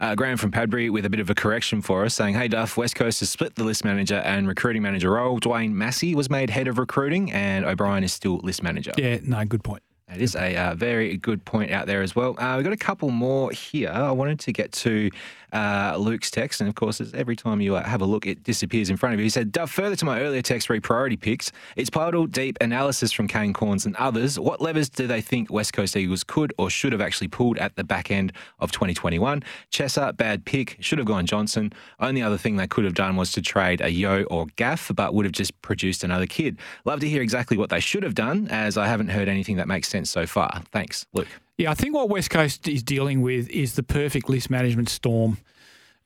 [0.00, 2.76] Uh, Graham from Padbury with a bit of a correction for us, saying, "Hey Duff,
[2.76, 5.40] West Coast has split the list manager and recruiting manager role.
[5.40, 9.44] Dwayne Massey was made head of recruiting, and O'Brien is still list manager." Yeah, no,
[9.44, 9.82] good point.
[10.06, 12.38] That is a uh, very good point out there as well.
[12.38, 13.90] Uh, we've got a couple more here.
[13.90, 15.10] I wanted to get to
[15.52, 18.90] uh, Luke's text, and of course, every time you uh, have a look, it disappears
[18.90, 19.24] in front of you.
[19.24, 23.28] He said, further to my earlier text re priority picks, it's pivotal deep analysis from
[23.28, 24.38] Kane Cornes and others.
[24.38, 27.76] What levers do they think West Coast Eagles could or should have actually pulled at
[27.76, 29.42] the back end of 2021?
[29.70, 31.72] Chesser, bad pick, should have gone Johnson.
[32.00, 35.14] Only other thing they could have done was to trade a Yeo or Gaff, but
[35.14, 36.58] would have just produced another kid.
[36.84, 39.68] Love to hear exactly what they should have done, as I haven't heard anything that
[39.68, 40.62] makes sense so far.
[40.72, 41.28] Thanks, Luke.
[41.58, 45.38] Yeah, I think what West Coast is dealing with is the perfect list management storm.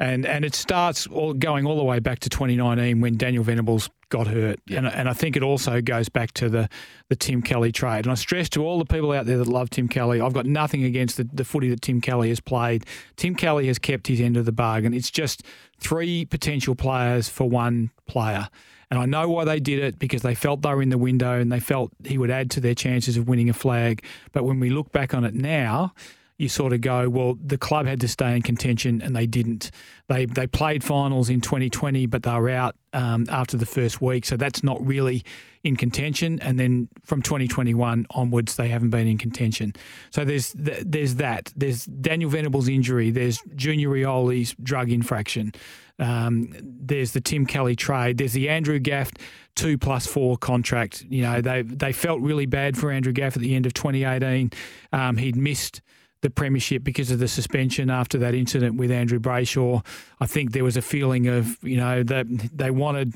[0.00, 3.90] And and it starts all, going all the way back to 2019 when Daniel Venables
[4.08, 4.58] got hurt.
[4.70, 6.68] And, and I think it also goes back to the,
[7.08, 8.06] the Tim Kelly trade.
[8.06, 10.46] And I stress to all the people out there that love Tim Kelly, I've got
[10.46, 12.84] nothing against the, the footy that Tim Kelly has played.
[13.16, 14.94] Tim Kelly has kept his end of the bargain.
[14.94, 15.42] It's just
[15.78, 18.48] three potential players for one player.
[18.92, 21.40] And I know why they did it because they felt they were in the window
[21.40, 24.04] and they felt he would add to their chances of winning a flag.
[24.32, 25.94] But when we look back on it now,
[26.38, 29.70] you sort of go, well, the club had to stay in contention and they didn't.
[30.08, 34.24] They they played finals in 2020, but they were out um, after the first week,
[34.24, 35.24] so that's not really
[35.64, 36.40] in contention.
[36.40, 39.74] And then from 2021 onwards, they haven't been in contention.
[40.10, 41.52] So there's there's that.
[41.56, 43.10] There's Daniel Venables' injury.
[43.10, 45.52] There's Junior Rioli's drug infraction.
[45.98, 48.18] Um, there's the Tim Kelly trade.
[48.18, 49.12] There's the Andrew Gaff
[49.54, 51.04] two plus four contract.
[51.08, 54.50] You know, they they felt really bad for Andrew Gaff at the end of 2018.
[54.92, 55.80] Um, he'd missed
[56.22, 59.84] the premiership because of the suspension after that incident with Andrew Brayshaw.
[60.20, 63.14] I think there was a feeling of you know that they wanted.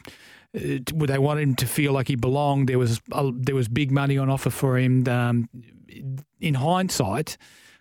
[0.54, 2.68] Uh, they wanted him to feel like he belonged.
[2.68, 5.06] There was uh, there was big money on offer for him.
[5.08, 5.48] Um,
[6.40, 7.36] in hindsight,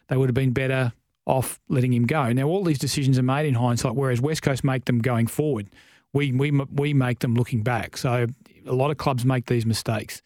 [0.08, 0.94] they would have been better
[1.26, 2.32] off letting him go.
[2.32, 5.70] Now all these decisions are made in hindsight, whereas West Coast make them going forward.
[6.14, 7.98] We we we make them looking back.
[7.98, 8.28] So
[8.68, 10.22] a lot of clubs make these mistakes.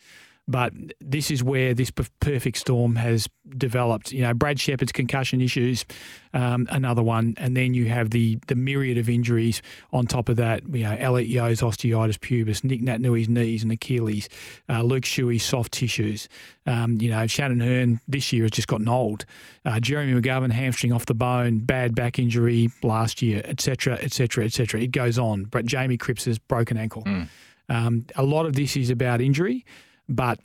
[0.49, 4.11] But this is where this perfect storm has developed.
[4.11, 5.85] You know, Brad Sheppard's concussion issues,
[6.33, 9.61] um, another one, and then you have the the myriad of injuries
[9.93, 10.63] on top of that.
[10.67, 14.27] You know, Elliot Yeo's osteitis pubis, Nick Naitanui's knees and Achilles,
[14.67, 16.27] uh, Luke Shuey's soft tissues.
[16.65, 19.25] Um, you know, Shannon Hurn this year has just gotten old.
[19.65, 24.81] Uh, Jeremy McGovern hamstring off the bone, bad back injury last year, etc., etc., etc.
[24.81, 25.43] It goes on.
[25.43, 27.03] But Jamie Cripps has broken ankle.
[27.03, 27.27] Mm.
[27.69, 29.63] Um, a lot of this is about injury.
[30.09, 30.39] But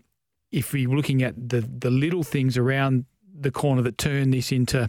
[0.52, 3.06] if we're looking at the the little things around
[3.36, 4.88] the corner that turn this into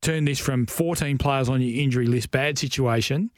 [0.00, 3.30] turn this from 14 players on your injury list, bad situation,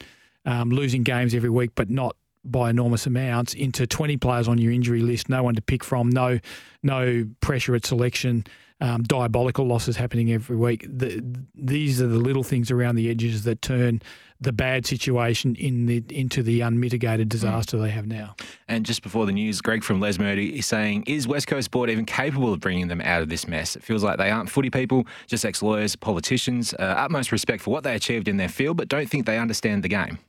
[0.45, 4.71] um, losing games every week, but not by enormous amounts, into 20 players on your
[4.71, 6.39] injury list, no one to pick from, no
[6.83, 8.45] no pressure at selection,
[8.81, 10.85] um, diabolical losses happening every week.
[10.87, 11.23] The,
[11.55, 14.01] these are the little things around the edges that turn
[14.45, 17.81] the bad situation in the into the unmitigated disaster mm.
[17.81, 18.35] they have now.
[18.67, 22.05] And just before the news, Greg from Lesmurdie is saying, is West Coast Board even
[22.05, 23.75] capable of bringing them out of this mess?
[23.75, 27.83] It feels like they aren't footy people, just ex-lawyers, politicians, uh, utmost respect for what
[27.83, 30.19] they achieved in their field, but don't think they understand the game.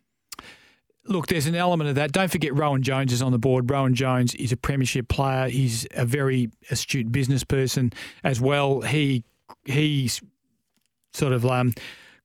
[1.08, 2.10] Look, there's an element of that.
[2.10, 3.70] Don't forget Rowan Jones is on the board.
[3.70, 5.48] Rowan Jones is a premiership player.
[5.48, 7.92] He's a very astute business person
[8.24, 8.80] as well.
[8.80, 9.22] He
[9.64, 10.20] he's
[11.12, 11.74] sort of um,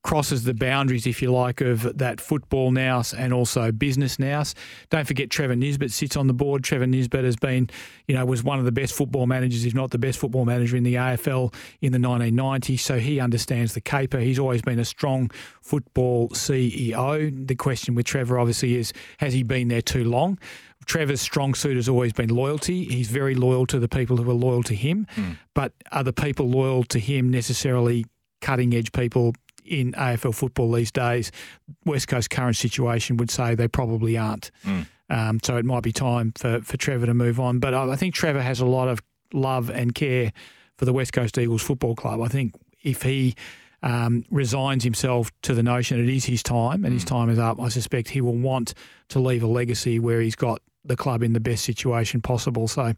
[0.02, 4.54] crosses the boundaries, if you like, of that football nous and also business nous.
[4.90, 6.64] Don't forget Trevor Nisbett sits on the board.
[6.64, 7.70] Trevor Nisbett has been,
[8.08, 10.76] you know, was one of the best football managers, if not the best football manager
[10.76, 12.80] in the AFL in the 1990s.
[12.80, 14.18] So he understands the caper.
[14.18, 15.30] He's always been a strong
[15.60, 17.46] football CEO.
[17.46, 20.38] The question with Trevor obviously is, has he been there too long?
[20.84, 22.84] Trevor's strong suit has always been loyalty.
[22.84, 25.06] He's very loyal to the people who are loyal to him.
[25.14, 25.38] Mm.
[25.54, 28.04] But are the people loyal to him necessarily
[28.40, 29.34] cutting edge people
[29.64, 31.30] in AFL football these days,
[31.84, 34.50] West Coast current situation would say they probably aren't.
[34.64, 34.86] Mm.
[35.10, 37.58] Um, so it might be time for, for Trevor to move on.
[37.58, 39.02] But I think Trevor has a lot of
[39.32, 40.32] love and care
[40.78, 42.20] for the West Coast Eagles Football Club.
[42.20, 43.34] I think if he
[43.82, 46.96] um, resigns himself to the notion it is his time and mm.
[46.96, 48.74] his time is up, I suspect he will want
[49.08, 52.66] to leave a legacy where he's got the club in the best situation possible.
[52.68, 52.94] So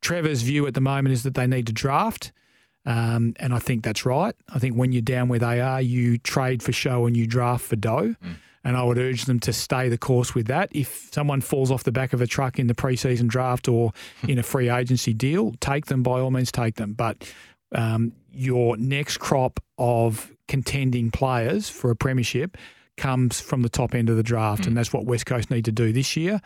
[0.00, 2.32] Trevor's view at the moment is that they need to draft.
[2.86, 4.34] Um, and I think that's right.
[4.48, 7.64] I think when you're down where they are, you trade for show and you draft
[7.64, 8.14] for dough.
[8.24, 8.36] Mm.
[8.62, 10.68] And I would urge them to stay the course with that.
[10.72, 13.92] If someone falls off the back of a truck in the preseason draft or
[14.28, 16.92] in a free agency deal, take them by all means, take them.
[16.92, 17.32] But
[17.72, 22.58] um, your next crop of contending players for a premiership
[22.96, 24.68] comes from the top end of the draft, mm.
[24.68, 26.40] and that's what West Coast need to do this year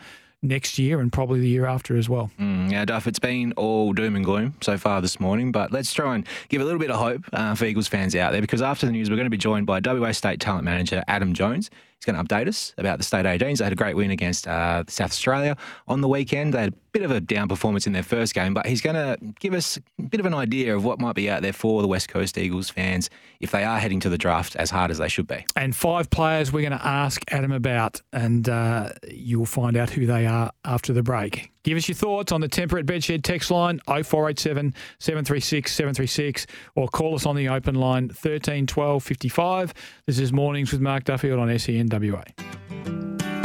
[0.47, 2.31] next year and probably the year after as well.
[2.39, 5.93] Mm, yeah, Duff, it's been all doom and gloom so far this morning, but let's
[5.93, 8.61] try and give a little bit of hope uh, for Eagles fans out there because
[8.61, 11.69] after the news, we're going to be joined by WA State Talent Manager Adam Jones.
[11.99, 13.57] He's going to update us about the State 18s.
[13.57, 16.53] They had a great win against uh, South Australia on the weekend.
[16.53, 18.95] They had a bit of a down performance in their first game, but he's going
[18.95, 21.81] to give us a bit of an idea of what might be out there for
[21.81, 24.97] the West Coast Eagles fans if they are heading to the draft as hard as
[24.97, 25.45] they should be.
[25.55, 29.89] And five players we're going to ask Adam about, and uh, you will find out
[29.89, 31.51] who they are after the break.
[31.65, 36.45] Give us your thoughts on the Tempur at Bedshed text line 0487 736 736
[36.75, 39.73] or call us on the open line 13 12 55.
[40.05, 42.23] This is Mornings with Mark Duffield on SENWA.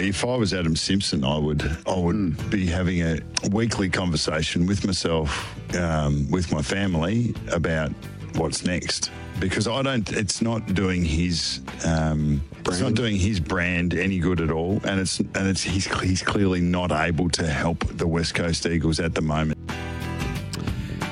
[0.03, 3.21] If I was Adam Simpson, I would I would be having a
[3.53, 7.91] weekly conversation with myself, um, with my family about
[8.37, 9.11] what's next
[9.41, 10.11] because I don't.
[10.13, 11.61] It's not doing his.
[11.87, 15.87] Um, it's not doing his brand any good at all, and it's and it's he's
[16.01, 19.59] he's clearly not able to help the West Coast Eagles at the moment.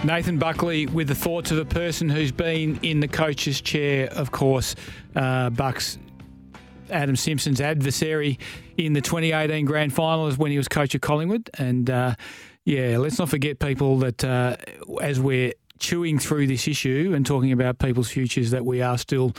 [0.04, 4.30] Nathan Buckley with the thoughts of a person who's been in the coach's chair, of
[4.30, 4.76] course.
[5.16, 5.98] Uh, Bucks
[6.90, 8.38] Adam Simpson's adversary
[8.76, 11.50] in the 2018 grand final is when he was coach of Collingwood.
[11.58, 12.14] And uh,
[12.64, 14.56] yeah, let's not forget people that uh,
[15.00, 19.34] as we're chewing through this issue and talking about people's futures, that we are still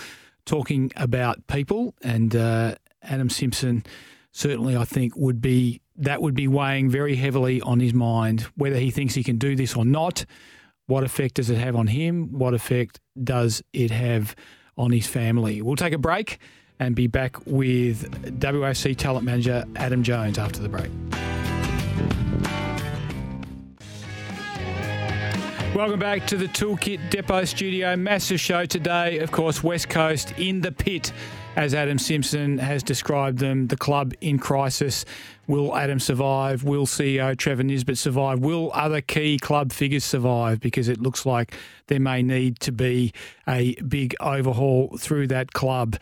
[0.46, 1.94] talking about people.
[2.02, 3.84] And uh, Adam Simpson
[4.32, 8.78] certainly, I think, would be that would be weighing very heavily on his mind whether
[8.78, 10.26] he thinks he can do this or not.
[10.88, 12.32] What effect does it have on him?
[12.32, 14.36] What effect does it have
[14.78, 15.62] on his family?
[15.62, 16.40] We'll take a break
[16.80, 18.10] and be back with
[18.40, 20.90] WAC talent manager Adam Jones after the break.
[25.76, 27.96] Welcome back to the Toolkit Depot studio.
[27.96, 29.20] Massive show today.
[29.20, 31.14] Of course, West Coast in the pit,
[31.56, 35.06] as Adam Simpson has described them, the club in crisis.
[35.48, 36.64] Will Adam survive?
[36.64, 38.40] Will CEO Trevor Nisbett survive?
[38.40, 40.60] Will other key club figures survive?
[40.60, 41.56] Because it looks like
[41.86, 43.14] there may need to be
[43.48, 45.98] a big overhaul through that club.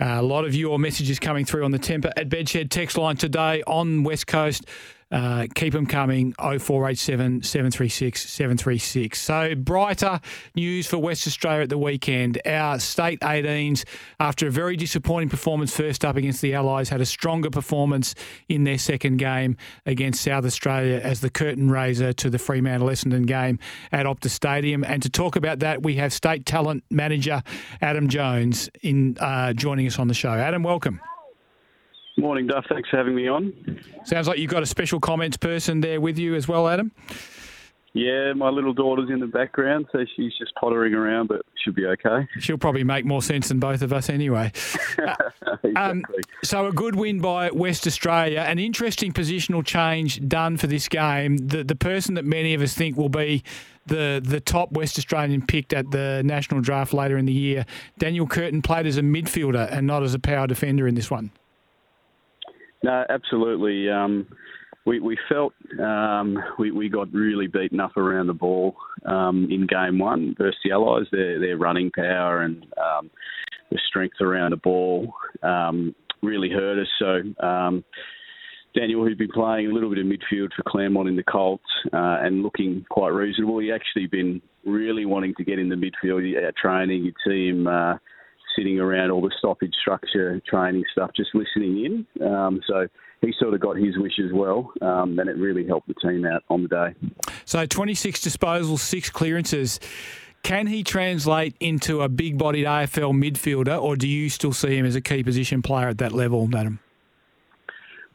[0.00, 3.16] Uh, a lot of your messages coming through on the Tempur at Bedshed text line
[3.16, 4.64] today on West Coast.
[5.10, 9.20] Uh, keep them coming 0487 736 736.
[9.20, 10.20] So, brighter
[10.54, 12.40] news for West Australia at the weekend.
[12.46, 13.84] Our state 18s,
[14.20, 18.14] after a very disappointing performance first up against the Allies, had a stronger performance
[18.48, 23.26] in their second game against South Australia as the curtain raiser to the Fremantle Essendon
[23.26, 23.58] game
[23.90, 24.84] at Optus Stadium.
[24.84, 27.42] And to talk about that, we have state talent manager
[27.82, 30.30] Adam Jones in uh, joining us on the show.
[30.30, 31.00] Adam, welcome.
[32.20, 32.66] Morning, Duff.
[32.68, 33.80] Thanks for having me on.
[34.04, 36.92] Sounds like you've got a special comments person there with you as well, Adam.
[37.94, 41.86] Yeah, my little daughter's in the background, so she's just pottering around, but she'll be
[41.86, 42.28] okay.
[42.38, 44.52] She'll probably make more sense than both of us anyway.
[45.64, 45.74] exactly.
[45.74, 46.04] Um,
[46.44, 51.38] so a good win by West Australia, an interesting positional change done for this game.
[51.38, 53.42] The the person that many of us think will be
[53.86, 57.64] the the top West Australian picked at the national draft later in the year,
[57.98, 61.32] Daniel Curtin played as a midfielder and not as a power defender in this one.
[62.82, 63.90] No, absolutely.
[63.90, 64.26] Um,
[64.86, 68.74] we, we felt um, we, we got really beaten up around the ball
[69.04, 71.06] um, in game one versus the Allies.
[71.12, 73.10] Their, their running power and um,
[73.70, 75.12] the strength around the ball
[75.42, 76.88] um, really hurt us.
[76.98, 77.84] So um,
[78.74, 82.18] Daniel, who'd been playing a little bit of midfield for Claremont in the Colts uh,
[82.22, 86.56] and looking quite reasonable, he actually been really wanting to get in the midfield at
[86.56, 87.04] training.
[87.04, 87.66] You'd see him.
[87.66, 87.94] Uh,
[88.60, 92.26] sitting around all the stoppage structure training stuff, just listening in.
[92.26, 92.86] Um, so
[93.22, 96.26] he sort of got his wish as well, um, and it really helped the team
[96.26, 96.94] out on the day.
[97.46, 99.80] So 26 disposals, six clearances.
[100.42, 104.86] Can he translate into a big bodied AFL midfielder, or do you still see him
[104.86, 106.80] as a key position player at that level, Madam?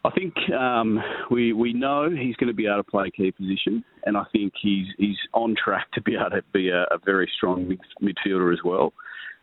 [0.03, 3.31] I think um, we we know he's going to be able to play a key
[3.31, 6.99] position, and I think he's he's on track to be able to be a, a
[7.03, 8.93] very strong midfielder as well.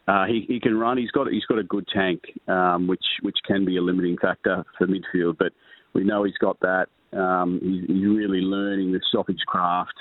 [0.08, 0.98] Uh, he, he can run.
[0.98, 4.64] He's got he's got a good tank, um, which which can be a limiting factor
[4.76, 5.38] for midfield.
[5.38, 5.52] But
[5.94, 6.86] we know he's got that.
[7.12, 9.94] Um, he's, he's, really learning the stoppage craft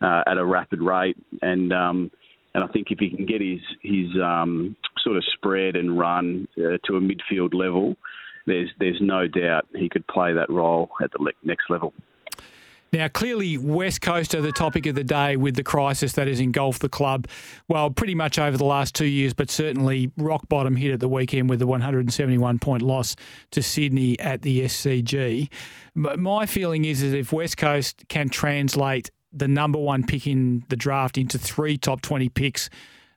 [0.00, 2.10] uh, at a rapid rate, and um,
[2.54, 6.46] and I think if he can get his his um, sort of spread and run
[6.58, 7.96] uh, to a midfield level,
[8.46, 11.92] there's there's no doubt he could play that role at the next level.
[12.92, 16.40] Now, clearly, West Coast are the topic of the day with the crisis that has
[16.40, 17.26] engulfed the club.
[17.68, 21.08] Well, pretty much over the last two years, but certainly rock bottom hit at the
[21.08, 23.14] weekend with the 171 point loss
[23.50, 25.50] to Sydney at the SCG.
[25.94, 30.64] But my feeling is that if West Coast can translate the number one pick in
[30.68, 32.70] the draft into three top 20 picks,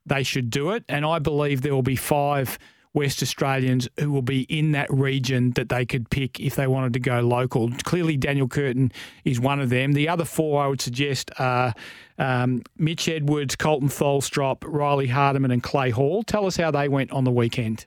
[0.05, 0.83] they should do it.
[0.89, 2.59] And I believe there will be five
[2.93, 6.93] West Australians who will be in that region that they could pick if they wanted
[6.93, 7.71] to go local.
[7.83, 8.91] Clearly, Daniel Curtin
[9.23, 9.93] is one of them.
[9.93, 11.73] The other four I would suggest are
[12.17, 16.23] um, Mitch Edwards, Koltyn Tholstrup, Riley Hardeman, and Clay Hall.
[16.23, 17.85] Tell us how they went on the weekend.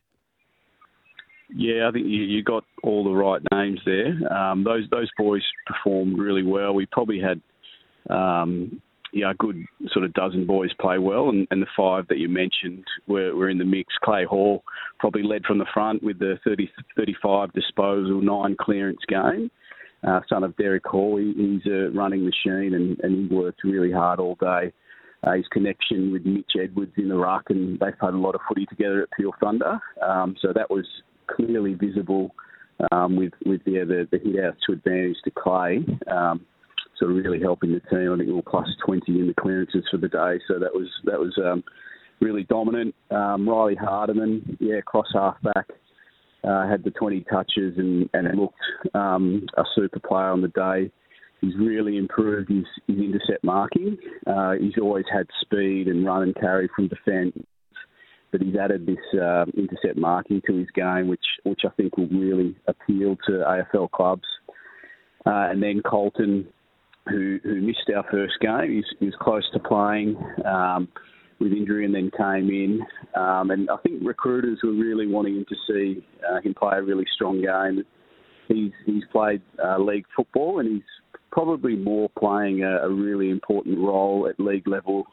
[1.55, 4.33] Yeah, I think you, you got all the right names there.
[4.33, 6.75] Um, those those boys performed really well.
[6.75, 7.41] We probably had
[8.11, 8.81] um,
[9.15, 12.29] yeah, a good sort of dozen boys play well, and, and the five that you
[12.29, 13.95] mentioned were, were in the mix.
[14.03, 14.65] Clay Hall
[14.99, 19.51] probably led from the front with the 30, 35 disposal, nine clearance game.
[20.07, 23.93] Uh, son of Derek Hall, he, he's a running machine and, and he worked really
[23.93, 24.73] hard all day.
[25.23, 28.43] Uh, his connection with Mitch Edwards in the ruck, and they've played a lot of
[28.47, 29.79] footy together at Peel Thunder.
[30.03, 30.85] Um, so that was
[31.29, 32.35] clearly visible
[32.93, 35.79] um, with with yeah, the, the hit outs to advantage to Clay.
[36.11, 36.45] Um,
[36.99, 38.13] sort of really helping the team.
[38.13, 40.89] I think we were plus 20 in the clearances for the day, so that was
[41.05, 41.65] that was um,
[42.21, 42.95] really dominant.
[43.11, 45.67] Um, Riley Hardeman, yeah, cross half back,
[46.45, 48.55] uh, had the 20 touches and, and looked
[48.95, 50.91] um, a super player on the day.
[51.41, 53.99] He's really improved his, his intercept marking.
[54.27, 57.37] Uh, he's always had speed and run and carry from defence,
[58.33, 62.09] but he's added this uh, intercept marking to his game, which which I think will
[62.09, 64.25] really appeal to AFL clubs.
[65.27, 66.47] Uh, and then Koltyn,
[67.09, 70.17] who who missed our first game, he was close to playing.
[70.45, 70.89] Um,
[71.41, 72.81] with injury and then came in.
[73.15, 76.83] Um, and I think recruiters were really wanting him to see uh, him play a
[76.83, 77.85] really strong game.
[78.49, 80.83] He's he's played uh, league football and he's
[81.33, 85.07] probably more playing a, a really important role at league level,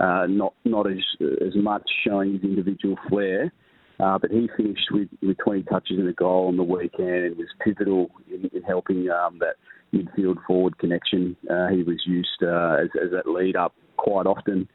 [0.00, 0.98] uh, not not as
[1.46, 3.52] as much showing his individual flair.
[4.00, 7.36] Uh, but he finished with, with 20 touches and a goal on the weekend and
[7.36, 9.56] was pivotal in, in helping um, that
[9.92, 11.36] midfield forward connection.
[11.50, 14.68] Uh, he was used uh, as, as that lead up quite often,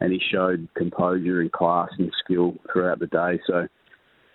[0.00, 3.40] and he showed composure and class and skill throughout the day.
[3.46, 3.66] So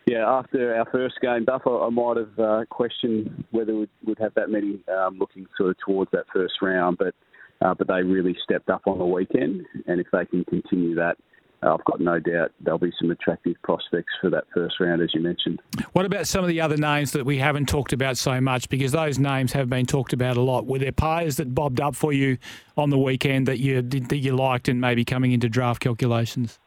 [0.07, 4.35] yeah, after our first game, Duff, I, might have uh, questioned whether we'd, we'd have
[4.35, 7.15] that many um, looking sort of towards that first round, but
[7.61, 11.17] uh, but they really stepped up on the weekend, and if they can continue that,
[11.65, 15.21] I've got no doubt there'll be some attractive prospects for that first round, as you
[15.21, 15.61] mentioned.
[15.93, 18.69] What about some of the other names that we haven't talked about so much?
[18.69, 20.65] Because those names have been talked about a lot.
[20.65, 22.37] Were there players that bobbed up for you
[22.77, 26.59] on the weekend that you that you liked and maybe coming into draft calculations?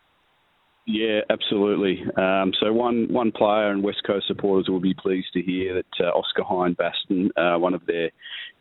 [0.87, 2.03] Yeah, absolutely.
[2.17, 6.07] Um, so one one player and West Coast supporters will be pleased to hear that
[6.07, 8.11] uh, Oscar Hine Baston, uh, one of their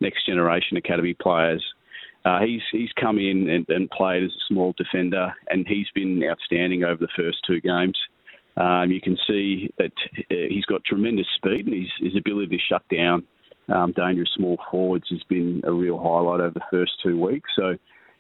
[0.01, 1.63] next generation academy players,
[2.27, 6.21] uh, he's he's come in and, and, played as a small defender, and he's been
[6.23, 7.97] outstanding over the first two games.
[8.57, 9.93] Um, you can see that
[10.31, 13.23] uh, he's got tremendous speed, and his, his ability to shut down
[13.69, 17.49] um, dangerous small forwards has been a real highlight over the first two weeks.
[17.55, 17.75] So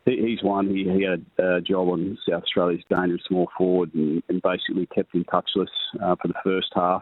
[0.05, 0.69] he's one.
[0.69, 5.15] He, he had a job on South Australia's dangerous small forward and, and basically kept
[5.15, 5.67] him touchless
[6.01, 7.01] uh, for the first half.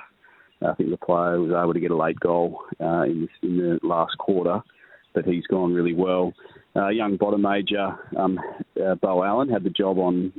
[0.65, 3.79] I think the player was able to get a late goal uh, in, in the
[3.83, 4.61] last quarter,
[5.15, 6.33] but he's gone really well.
[6.75, 8.37] Uh, young bottom major, um,
[8.85, 10.33] uh, Beau Allen, had the job on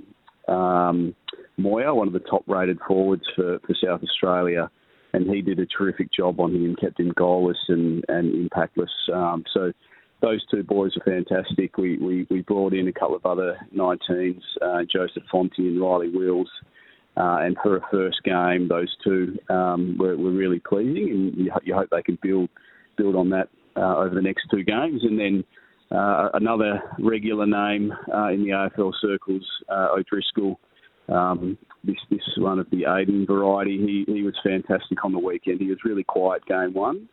[0.49, 1.15] um,
[1.57, 4.71] Moir, one of the top rated forwards for, for South Australia,
[5.15, 8.91] and he did a terrific job on him, kept him goalless and, and impactless.
[9.13, 9.73] Um, so
[10.21, 11.79] those two boys are fantastic.
[11.79, 16.11] We, we, we brought in a couple of other 19s, uh, Joseph Fonte and Riley
[16.11, 16.51] Wills.
[17.17, 21.51] Uh, and for a first game, those two um, were, were, really pleasing, and you,
[21.65, 22.51] you, hope they can build
[22.99, 25.03] build on that uh, over the next two games.
[25.03, 25.45] And then
[25.91, 30.59] uh, another regular name uh, in the AFL circles, uh, O'Driscoll.
[31.09, 33.79] Um, this this one of the Aiden variety.
[33.79, 35.61] He he was fantastic on the weekend.
[35.61, 37.09] He was really quiet game one.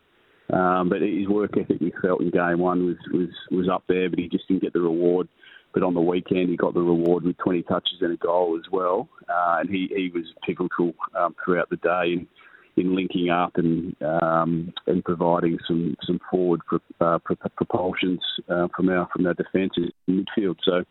[0.52, 4.10] Um, but his work ethic we felt in game one was, was, was up there,
[4.10, 5.28] but he just didn't get the reward.
[5.74, 8.72] But on the weekend, he got the reward with 20 touches and a goal as
[8.72, 9.10] well.
[9.28, 12.28] Uh, and he, he was pivotal um, throughout the day in,
[12.76, 18.20] in linking up and um, and providing some some forward pro, uh, propulsions
[18.50, 20.58] uh, from our from our defence in midfield.
[20.64, 20.84] So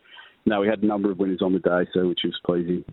[0.44, 2.84] no, we had a number of winners on the day, so which was pleasing.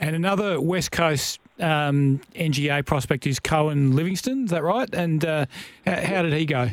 [0.00, 4.44] And another West Coast um, NGA prospect is Coen Livingstone.
[4.44, 4.88] Is that right?
[4.92, 5.46] And uh,
[5.86, 6.68] how, how, did he go?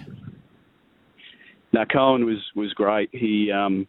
[1.72, 3.10] Now Coen was was great.
[3.14, 3.88] He um,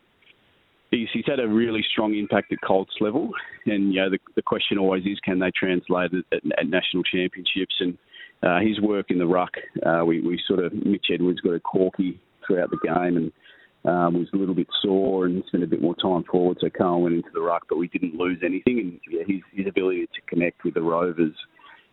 [0.91, 3.31] he's, he's had a really strong impact at Colts level,
[3.67, 7.03] and you know the, the question always is, can they translate it at, at national
[7.03, 7.75] championships?
[7.81, 7.99] And
[8.43, 9.53] uh, his work in the ruck,
[9.85, 13.33] uh, we, we sort of Mitch Edwards got a corky throughout the game, and
[13.85, 16.59] um, was a little bit sore and spent a bit more time forward.
[16.61, 18.81] So Carl went into the ruck, but we didn't lose anything.
[18.81, 21.33] And yeah, his, his ability to connect with the Rovers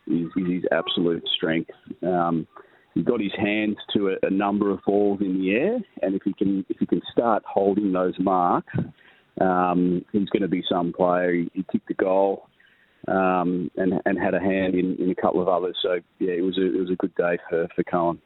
[0.07, 1.69] is, is his absolute strength.
[2.03, 2.47] Um,
[2.95, 6.23] he got his hands to a, a, number of balls in the air, and if
[6.23, 8.73] he can if he can start holding those marks,
[9.41, 11.33] um, he's going to be some player.
[11.33, 12.47] He, he kicked the goal.
[13.07, 15.77] Um, and and had a hand in, in a couple of others.
[15.83, 18.17] So yeah, it was a, it was a good day for for Coen.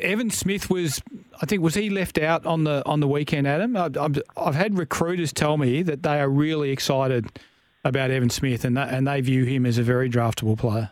[0.00, 1.00] Evan Smith was,
[1.40, 3.76] I think, was he left out on the on the weekend, Adam?
[3.76, 7.38] I've, I've had recruiters tell me that they are really excited
[7.84, 10.90] about Evan Smith and that, and they view him as a very draftable player.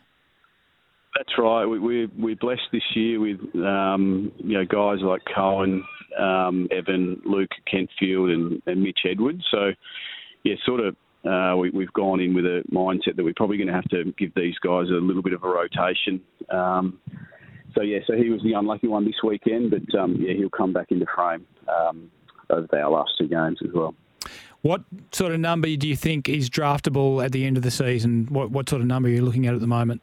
[1.20, 1.66] That's right.
[1.66, 5.82] We, we're, we're blessed this year with um, you know guys like Coen,
[6.18, 9.44] um, Evan, Luke Kentfield, and, and Mitch Edwards.
[9.50, 9.72] So
[10.44, 10.96] yeah, sort of
[11.30, 14.14] uh, we, have gone in with a mindset that we're probably going to have to
[14.16, 16.22] give these guys a little bit of a rotation.
[16.48, 16.98] Um,
[17.74, 20.72] so yeah, so he was the unlucky one this weekend, but um, yeah, he'll come
[20.72, 22.10] back into frame um,
[22.48, 23.94] over our last two games as well.
[24.62, 28.26] What sort of number do you think is draftable at the end of the season?
[28.30, 30.00] What what sort of number are you looking at at the moment?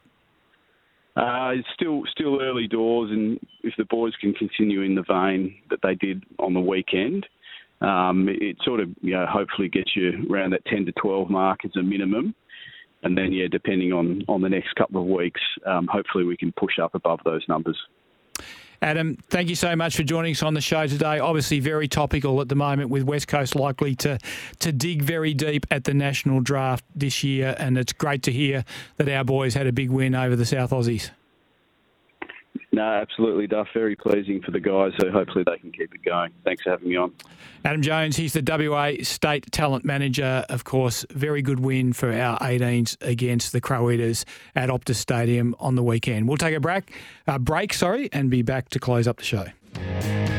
[1.17, 5.55] Uh, it's still still early doors, and if the boys can continue in the vein
[5.71, 7.25] that they did on the weekend,
[7.81, 11.29] Um, it, it sort of you know hopefully gets you around that 10 to 12
[11.29, 12.33] mark as a minimum.
[13.03, 16.51] And then, yeah, depending on, on the next couple of weeks, um, hopefully we can
[16.53, 17.77] push up above those numbers.
[18.81, 21.19] Adam, thank you so much for joining us on the show today.
[21.19, 24.19] Obviously, very topical at the moment with West Coast likely to,
[24.59, 27.55] to dig very deep at the national draft this year.
[27.57, 28.65] And it's great to hear
[28.97, 31.09] that our boys had a big win over the South Aussies.
[32.71, 33.67] No, absolutely, Duff.
[33.73, 34.93] Very pleasing for the guys.
[34.99, 36.31] So hopefully they can keep it going.
[36.43, 37.13] Thanks for having me on.
[37.65, 40.45] Adam Jones, he's the WA State Talent Manager.
[40.49, 44.25] Of course, very good win for our 18s against the Crow Eaters
[44.55, 46.27] at Optus Stadium on the weekend.
[46.27, 46.93] We'll take a break,
[47.27, 50.36] uh, break, sorry, and be back to close up the show.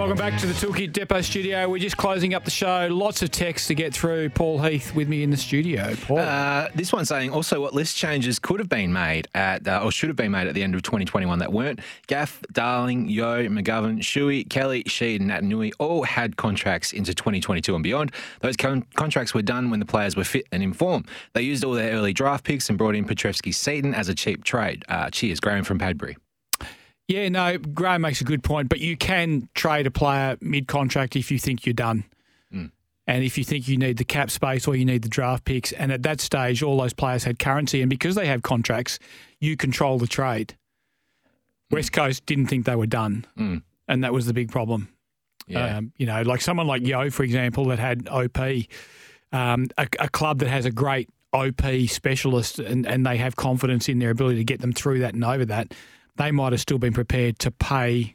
[0.00, 1.68] Welcome back to the Toolkit Depot studio.
[1.68, 2.88] We're just closing up the show.
[2.90, 4.30] Lots of texts to get through.
[4.30, 5.94] Paul Heath with me in the studio.
[5.94, 6.20] Paul.
[6.20, 9.92] Uh, this one saying also what list changes could have been made at uh, or
[9.92, 11.80] should have been made at the end of 2021 that weren't.
[12.06, 17.84] Gaff, Darling, Yeo, McGovern, Shuey, Kelly, Sheed, and Naitanui all had contracts into 2022 and
[17.84, 18.10] beyond.
[18.40, 21.04] Those con- contracts were done when the players were fit and in form.
[21.34, 24.82] They used all their early draft picks and brought in Petrevski-Seton as a cheap trade.
[24.88, 26.16] Uh, cheers, Graham from Padbury.
[27.10, 31.16] Yeah, no, Graham makes a good point, but you can trade a player mid contract
[31.16, 32.04] if you think you're done.
[32.54, 32.70] Mm.
[33.08, 35.72] And if you think you need the cap space or you need the draft picks.
[35.72, 37.82] And at that stage, all those players had currency.
[37.82, 39.00] And because they have contracts,
[39.40, 40.56] you control the trade.
[41.72, 41.74] Mm.
[41.74, 43.26] West Coast didn't think they were done.
[43.36, 43.62] Mm.
[43.88, 44.88] And that was the big problem.
[45.48, 45.78] Yeah.
[45.78, 48.38] Um, you know, like someone like Yeo, for example, that had OP,
[49.32, 53.88] um, a, a club that has a great OP specialist and, and they have confidence
[53.88, 55.74] in their ability to get them through that and over that
[56.20, 58.14] they might have still been prepared to pay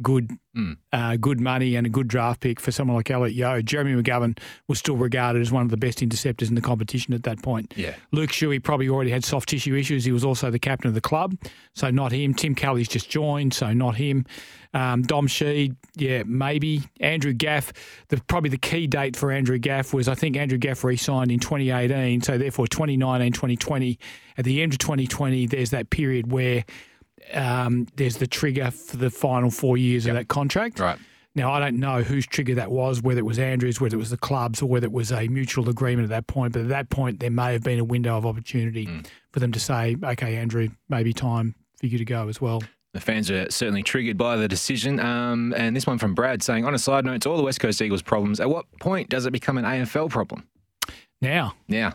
[0.00, 0.76] good mm.
[0.92, 3.60] uh, good money and a good draft pick for someone like Elliot Yeo.
[3.60, 7.24] Jeremy McGovern was still regarded as one of the best interceptors in the competition at
[7.24, 7.74] that point.
[7.76, 7.94] Yeah.
[8.10, 10.06] Luke Shuey probably already had soft tissue issues.
[10.06, 11.36] He was also the captain of the club,
[11.74, 12.32] so not him.
[12.32, 14.24] Tim Kelly's just joined, so not him.
[14.72, 16.80] Um, Dom Sheed, yeah, maybe.
[17.00, 17.74] Andrew Gaff,
[18.08, 21.30] the, probably the key date for Andrew Gaff was I think Andrew Gaff re signed
[21.30, 23.98] in 2018, so therefore 2019, 2020.
[24.38, 26.64] At the end of 2020, there's that period where
[27.32, 30.12] um, there's the trigger for the final four years yep.
[30.12, 30.78] of that contract.
[30.78, 30.98] Right.
[31.34, 34.10] Now, I don't know whose trigger that was, whether it was Andrews, whether it was
[34.10, 36.52] the clubs, or whether it was a mutual agreement at that point.
[36.52, 39.06] But at that point, there may have been a window of opportunity mm.
[39.30, 42.62] for them to say, okay, Andrew, maybe time for you to go as well.
[42.92, 45.00] The fans are certainly triggered by the decision.
[45.00, 47.60] Um, and this one from Brad saying, on a side note, to all the West
[47.60, 50.46] Coast Eagles problems, at what point does it become an AFL problem?
[51.22, 51.54] Now.
[51.68, 51.94] Now.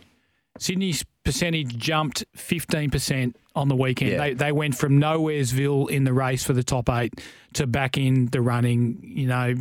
[0.58, 4.12] Sydney's percentage jumped 15% on the weekend.
[4.12, 4.18] Yeah.
[4.18, 7.14] They, they went from nowheresville in the race for the top eight
[7.54, 9.00] to back in the running.
[9.04, 9.54] You know,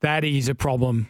[0.00, 1.08] that is a problem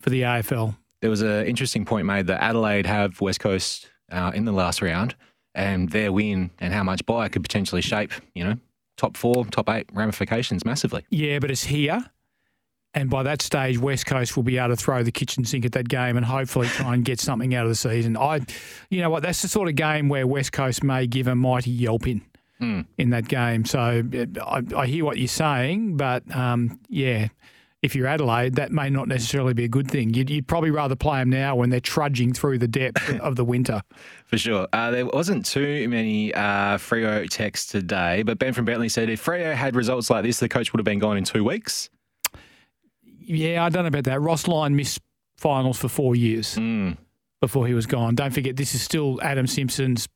[0.00, 0.76] for the AFL.
[1.02, 4.80] There was an interesting point made that Adelaide have West Coast uh, in the last
[4.80, 5.14] round,
[5.54, 8.56] and their win and how much buy could potentially shape, you know,
[8.96, 11.04] top four, top eight ramifications massively.
[11.10, 12.06] Yeah, but it's here.
[12.94, 15.72] And by that stage, West Coast will be able to throw the kitchen sink at
[15.72, 18.16] that game and hopefully try and get something out of the season.
[18.16, 18.40] I,
[18.88, 21.70] you know what, that's the sort of game where West Coast may give a mighty
[21.70, 22.24] yelping
[22.60, 22.86] mm.
[22.96, 23.64] in that game.
[23.64, 24.04] So
[24.42, 27.28] I, I, hear what you're saying, but um, yeah,
[27.82, 30.14] if you're Adelaide, that may not necessarily be a good thing.
[30.14, 33.44] You'd, you'd probably rather play them now when they're trudging through the depth of the
[33.44, 33.82] winter.
[34.26, 34.68] For sure.
[34.72, 39.24] Uh, there wasn't too many uh, Freo texts today, but Ben from Bentley said if
[39.24, 41.90] Freo had results like this, the coach would have been gone in two weeks
[43.26, 44.20] yeah, I don't know about that.
[44.20, 45.00] Ross Lyon missed
[45.36, 46.96] finals for four years mm.
[47.40, 48.14] before he was gone.
[48.14, 50.08] Don't forget, this is still Adam Simpson's.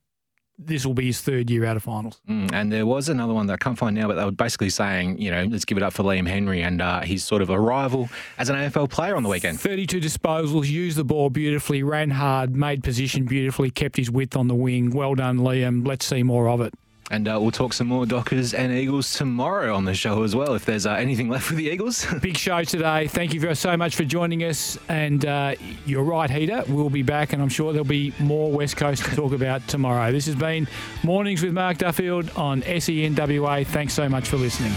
[0.61, 2.19] This will be his third year out of finals.
[2.27, 2.51] Mm.
[2.51, 5.17] And there was another one that I can't find now, but they were basically saying,
[5.17, 8.09] you know, let's give it up for Liam Henry and uh, his sort of arrival
[8.37, 9.57] as an AFL player on the weekend.
[9.57, 14.49] 32 disposals, used the ball beautifully, ran hard, made position beautifully, kept his width on
[14.49, 14.89] the wing.
[14.89, 15.87] Well done, Liam.
[15.87, 16.73] Let's see more of it.
[17.11, 20.53] And uh, we'll talk some more Dockers and Eagles tomorrow on the show as well,
[20.53, 22.05] if there's uh, anything left with the Eagles.
[22.21, 23.07] Big show today.
[23.07, 24.77] Thank you so much for joining us.
[24.89, 25.55] And uh,
[25.85, 26.63] you're right, Heater.
[26.67, 30.11] We'll be back, and I'm sure there'll be more West Coast to talk about tomorrow.
[30.11, 30.67] This has been
[31.03, 33.65] Mornings with Mark Duffield on SENWA.
[33.65, 34.73] Thanks so much for listening.